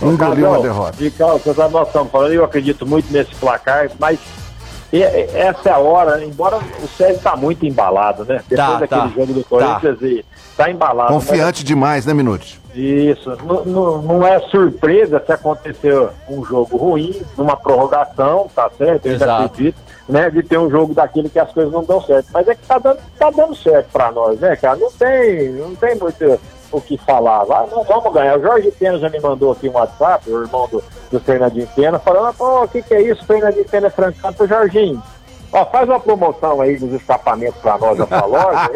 [0.01, 1.03] engolir uma derrota.
[1.03, 4.17] E, Carlos, nós estamos falando, eu acredito muito nesse placar, mas
[4.93, 8.41] essa é a hora, embora o Sérgio está muito embalado, né?
[8.47, 10.05] Depois tá, daquele tá, jogo do Corinthians tá.
[10.05, 10.25] e
[10.55, 11.13] tá embalado.
[11.13, 11.63] Confiante mas...
[11.65, 12.59] demais, né, Minutos?
[12.73, 13.35] Isso.
[13.65, 19.07] Não, não, é surpresa se acontecer um jogo ruim, numa prorrogação, tá certo?
[19.07, 19.45] Eu Exato.
[19.45, 19.77] acredito,
[20.07, 20.29] né?
[20.29, 22.27] De ter um jogo daquele que as coisas não dão certo.
[22.31, 24.77] Mas é que tá dando, tá dando certo pra nós, né, cara?
[24.77, 26.39] Não tem, não tem muito
[26.71, 27.43] o que falar.
[27.43, 28.37] Ah, não vamos ganhar.
[28.37, 31.99] O Jorge Pena já me mandou aqui um WhatsApp, o irmão do, do Fernandinho Pena,
[31.99, 33.25] falando, pô, o que, que é isso?
[33.25, 35.01] Fernandinho Pena é francano pro Jorginho.
[35.51, 38.69] Ó, faz uma promoção aí dos escapamentos pra nós da loja.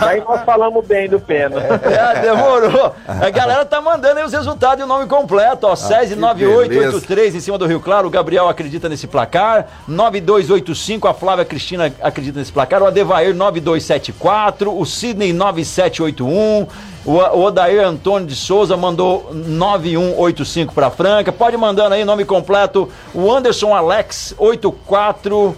[0.00, 1.60] Aí, aí nós falamos bem do Pena.
[1.60, 2.94] É, demorou.
[3.06, 5.72] A galera tá mandando aí os resultados e o nome completo, ó.
[5.72, 8.06] Ah, SESI 9883 em cima do Rio Claro.
[8.06, 9.66] O Gabriel acredita nesse placar.
[9.88, 12.82] 9285, a Flávia Cristina acredita nesse placar.
[12.82, 14.76] O Adevair 9274.
[14.76, 16.93] O Sidney 9781.
[17.04, 21.30] O Odair Antônio de Souza mandou 9185 para Franca.
[21.30, 22.88] Pode mandando aí nome completo.
[23.12, 25.54] O Anderson Alex 84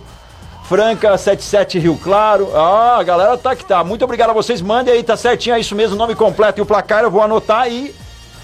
[0.64, 2.50] Franca 77 Rio Claro.
[2.52, 3.84] Ah, a galera tá que tá.
[3.84, 4.60] Muito obrigado a vocês.
[4.60, 7.04] Mandem aí, tá certinho, é isso mesmo, nome completo e o placar.
[7.04, 7.94] Eu vou anotar e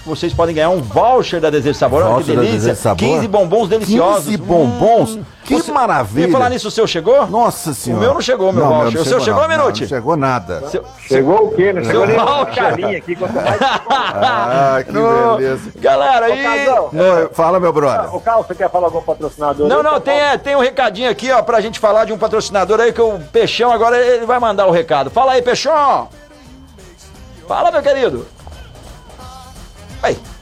[0.05, 2.03] vocês podem ganhar um voucher da Desejo Sabor.
[2.03, 2.75] Olha que delícia.
[2.95, 4.25] 15 bombons deliciosos.
[4.25, 5.15] 15 bombons?
[5.15, 5.23] Hum.
[5.45, 6.27] Que Você, maravilha.
[6.27, 7.27] E falar nisso, o seu chegou?
[7.27, 7.99] Nossa senhora.
[7.99, 8.93] O meu não chegou, meu não, voucher.
[8.93, 9.81] Não o seu chegou, Minuti?
[9.81, 10.69] Não, chegou nada.
[10.69, 11.73] Seu, chegou o quê?
[11.73, 12.17] Não chegou nem
[12.55, 13.15] carinha aqui.
[13.15, 13.57] Quanto mais...
[13.61, 15.37] ah, que no...
[15.37, 15.71] beleza.
[15.75, 16.67] Galera, aí...
[16.69, 18.15] Ô, fala, meu brother.
[18.15, 19.67] O Carlos, você quer falar algum patrocinador?
[19.67, 22.79] Não, não, tem, é, tem um recadinho aqui, ó, pra gente falar de um patrocinador
[22.79, 25.09] aí, que o Peixão agora ele vai mandar o recado.
[25.09, 26.07] Fala aí, Peixão.
[27.47, 28.25] Fala, meu querido.
[30.03, 30.32] Aí.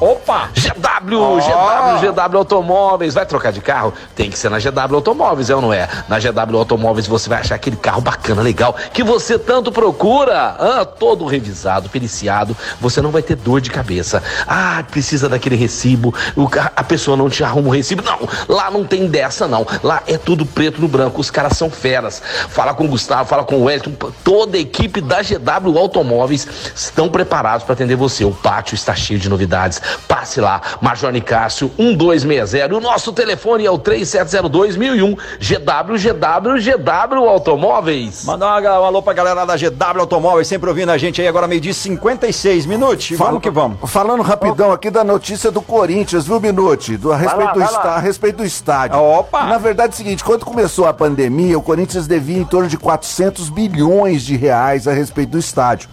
[0.00, 0.50] Opa!
[0.54, 1.38] GW, oh.
[1.38, 3.14] GW, GW Automóveis.
[3.14, 3.94] Vai trocar de carro?
[4.14, 5.88] Tem que ser na GW Automóveis, é ou não é?
[6.08, 10.56] Na GW Automóveis você vai achar aquele carro bacana, legal, que você tanto procura.
[10.58, 12.54] Ah, todo revisado, periciado.
[12.80, 14.22] Você não vai ter dor de cabeça.
[14.46, 16.14] Ah, precisa daquele recibo.
[16.36, 18.02] O, a pessoa não te arruma o recibo.
[18.02, 18.18] Não,
[18.48, 19.66] lá não tem dessa, não.
[19.82, 21.20] Lá é tudo preto no branco.
[21.20, 22.22] Os caras são feras.
[22.50, 24.10] Fala com o Gustavo, fala com o Wellington.
[24.22, 28.24] Toda a equipe da GW Automóveis estão preparados para atender você.
[28.24, 32.76] O pátio está cheio de novidades Passe lá, Major Nicásio 1260.
[32.76, 35.16] O nosso telefone é o 3702-1001.
[35.40, 38.24] GW, GW, GW Automóveis.
[38.24, 41.60] Manda um alô pra galera da GW Automóveis, sempre ouvindo a gente aí, agora meio
[41.60, 43.08] dia 56 minutos.
[43.16, 43.90] Fala, vamos que vamos.
[43.90, 46.96] Falando rapidão aqui da notícia do Corinthians, viu, Minuti?
[46.96, 48.98] Do, a, respeito lá, do a respeito do estádio.
[48.98, 49.44] Opa!
[49.44, 52.76] Na verdade é o seguinte, quando começou a pandemia, o Corinthians devia em torno de
[52.76, 55.88] 400 bilhões de reais a respeito do estádio.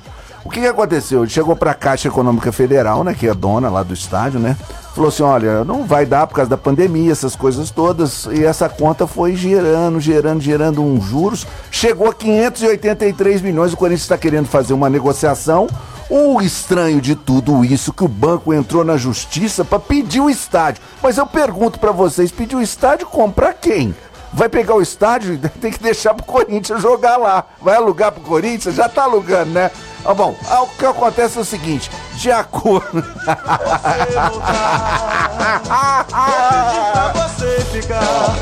[0.45, 1.21] O que, que aconteceu?
[1.21, 4.57] Ele chegou para a Caixa Econômica Federal, né, que é dona lá do estádio, né?
[4.93, 8.25] Falou assim: olha, não vai dar por causa da pandemia, essas coisas todas.
[8.25, 11.47] E essa conta foi gerando, gerando, gerando uns juros.
[11.71, 13.73] Chegou a 583 milhões.
[13.73, 15.67] O Corinthians está querendo fazer uma negociação.
[16.09, 20.83] O estranho de tudo isso que o banco entrou na justiça para pedir o estádio.
[21.01, 23.95] Mas eu pergunto para vocês, pedir o estádio comprar quem?
[24.33, 27.45] vai pegar o estádio, tem que deixar pro Corinthians jogar lá.
[27.61, 28.75] Vai alugar pro Corinthians?
[28.75, 29.71] Já tá alugando, né?
[30.05, 33.03] Ah, bom, ah, o que acontece é o seguinte, de acordo.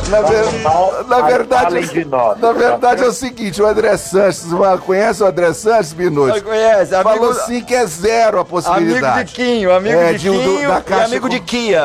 [0.09, 1.07] na, ver...
[1.07, 2.05] na verdade,
[2.39, 4.47] na verdade é o seguinte, o André Sanches,
[4.85, 6.43] conhece o André Sanches, Minuto?
[6.43, 7.09] Conhece, amigo...
[7.09, 9.05] Falou sim que é zero a possibilidade.
[9.05, 11.83] Amigo de Quinho, amigo é, de, Quinho da caixa amigo de Kia.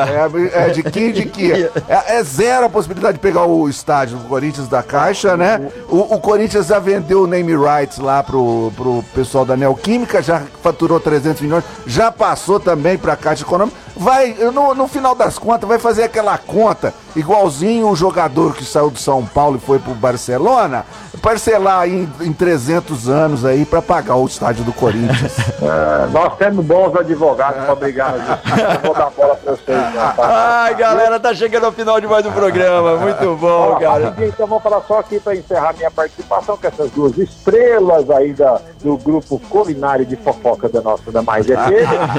[0.53, 1.71] É, é de Quinho de Kia.
[1.87, 5.69] É, é, zero a possibilidade de pegar o estádio do Corinthians da Caixa, né?
[5.87, 10.43] O, o Corinthians já vendeu o name rights lá pro, pro pessoal da Neoquímica, já
[10.63, 13.77] faturou 300 milhões, já passou também para a Caixa Econômica.
[13.95, 18.89] Vai, no, no final das contas, vai fazer aquela conta, igualzinho o jogador que saiu
[18.89, 20.85] do São Paulo e foi pro Barcelona,
[21.21, 25.35] parcelar em, em 300 anos aí para pagar o estádio do Corinthians.
[25.67, 28.13] É, nós temos bons advogados para brigar.
[28.13, 29.67] Eu vou dar bola para vocês.
[29.67, 30.13] Né?
[30.17, 32.95] Ai, galera, tá chegando ao final de mais um programa.
[32.97, 34.15] Muito bom, cara.
[34.19, 38.61] Então vamos falar só aqui para encerrar minha participação com essas duas estrelas aí da,
[38.81, 41.57] do grupo culinário de fofoca da nossa da Mais FM.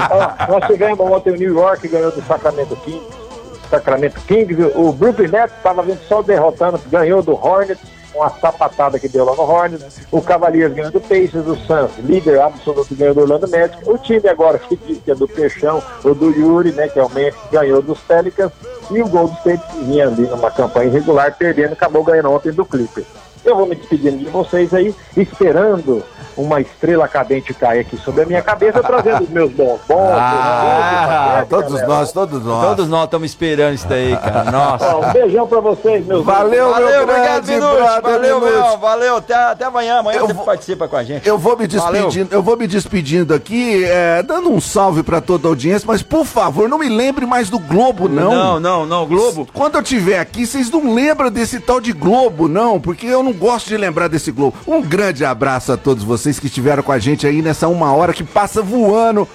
[0.49, 3.28] nós tivemos ontem o New York ganhou do Sacramento Kings.
[3.69, 9.07] Sacramento Kings, o Brooklyn Nets estava vendo só derrotando, ganhou do Hornets uma sapatada que
[9.07, 13.21] deu lá no Hornets, o Cavaliers ganhou do Pacers, o Suns, líder absoluto, ganhou do
[13.21, 17.03] Orlando Magic, o time agora que, é do Peixão, o do Yuri, né, que é
[17.03, 18.51] o Memphis, ganhou dos Pelicans,
[18.91, 23.07] e o Golden State vinha ali numa campanha irregular, perdendo, acabou ganhando ontem do Clippers.
[23.49, 26.03] Eu vou me despedindo de vocês aí, esperando
[26.37, 30.11] uma estrela cadente cai aqui sobre a minha cabeça, trazendo os meus bons bons.
[30.13, 32.65] Ah, todos nós, todos nós.
[32.65, 34.43] Todos nós estamos esperando isso daí, cara.
[34.51, 34.97] Nossa.
[34.97, 38.01] um beijão pra vocês, meus Valeu, valeu, meu obrigado, Minuto.
[38.01, 38.77] Valeu, meu.
[38.77, 39.99] Valeu, até, até amanhã.
[39.99, 41.27] Amanhã eu você vou, participa com a gente.
[41.27, 45.47] Eu vou me despedindo, eu vou me despedindo aqui, é, dando um salve pra toda
[45.47, 48.31] a audiência, mas por favor, não me lembre mais do Globo, não.
[48.31, 49.47] Não, não, não, Globo.
[49.53, 53.33] Quando eu tiver aqui, vocês não lembram desse tal de Globo, não, porque eu não
[53.39, 54.57] gosto de lembrar desse Globo.
[54.67, 58.13] Um grande abraço a todos vocês que estiveram com a gente aí nessa uma hora
[58.13, 59.27] que passa voando.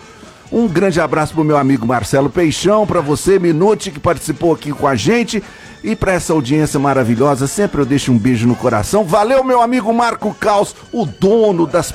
[0.53, 4.87] Um grande abraço pro meu amigo Marcelo Peixão, para você, Minute, que participou aqui com
[4.87, 5.43] a gente.
[5.85, 9.05] E para essa audiência maravilhosa, sempre eu deixo um beijo no coração.
[9.05, 11.93] Valeu, meu amigo Marco Caos, o dono das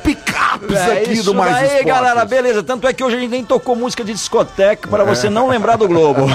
[0.54, 2.64] ápice é aqui do mais aí, galera, beleza.
[2.64, 5.30] Tanto é que hoje a gente nem tocou música de discoteca para você é.
[5.30, 6.28] não lembrar do Globo.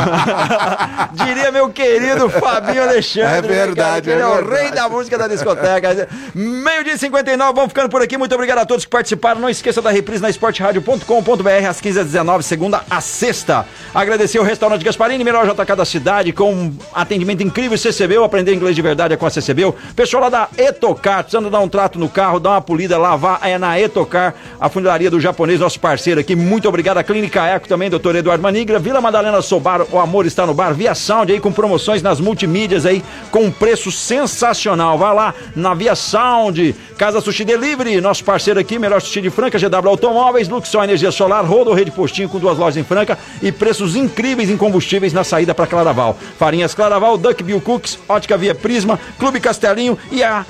[1.12, 3.38] Diria meu querido Fabinho Alexandre.
[3.38, 6.08] É verdade, cara, é, é, o rei da música da discoteca.
[6.34, 8.16] Meio-dia 59, vamos ficando por aqui.
[8.16, 9.40] Muito obrigado a todos que participaram.
[9.40, 13.66] Não esqueça da reprise na esportradio.com.br às 15h19, segunda a sexta.
[13.94, 17.76] Agradecer o restaurante Gasparini, melhor JK da cidade, com atendimento incrível.
[17.76, 19.74] CCBU, aprender inglês de verdade é com a CCBU.
[19.94, 23.58] Pessoal lá da Etocar, precisando dar um trato no carro, dar uma polida, lavar, é
[23.58, 26.34] na Etocar, a funilaria do japonês, nosso parceiro aqui.
[26.34, 26.98] Muito obrigado.
[26.98, 28.78] A Clínica Eco também, doutor Eduardo Manigra.
[28.78, 30.74] Vila Madalena Sobar, o amor está no bar.
[30.74, 34.98] Via Sound aí com promoções nas multimídias aí, com um preço sensacional.
[34.98, 39.58] Vai lá na Via Sound, Casa Sushi Delivery, nosso parceiro aqui, melhor sushi de Franca,
[39.58, 43.96] GW Automóveis, Luxor Energia Solar, Rodo Rede Postinho com duas lojas em Franca e preços
[43.96, 46.16] incríveis em combustíveis na saída para Claraval.
[46.38, 50.44] Farinhas Claraval, Duck Bill Cooks, Ótica Via Prisma, Clube Castelinho e a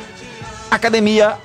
[0.70, 1.39] Academia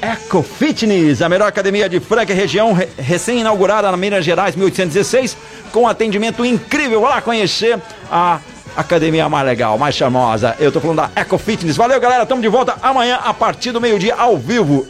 [0.00, 5.36] Eco Fitness, a melhor academia de Franca região, recém-inaugurada na Minas Gerais, 1816,
[5.72, 7.02] com atendimento incrível.
[7.02, 7.78] Vá lá conhecer
[8.10, 8.40] a
[8.74, 10.56] academia mais legal, mais charmosa.
[10.58, 11.76] Eu tô falando da Eco Fitness.
[11.76, 12.24] Valeu, galera.
[12.24, 14.86] Tamo de volta amanhã a partir do meio-dia ao vivo.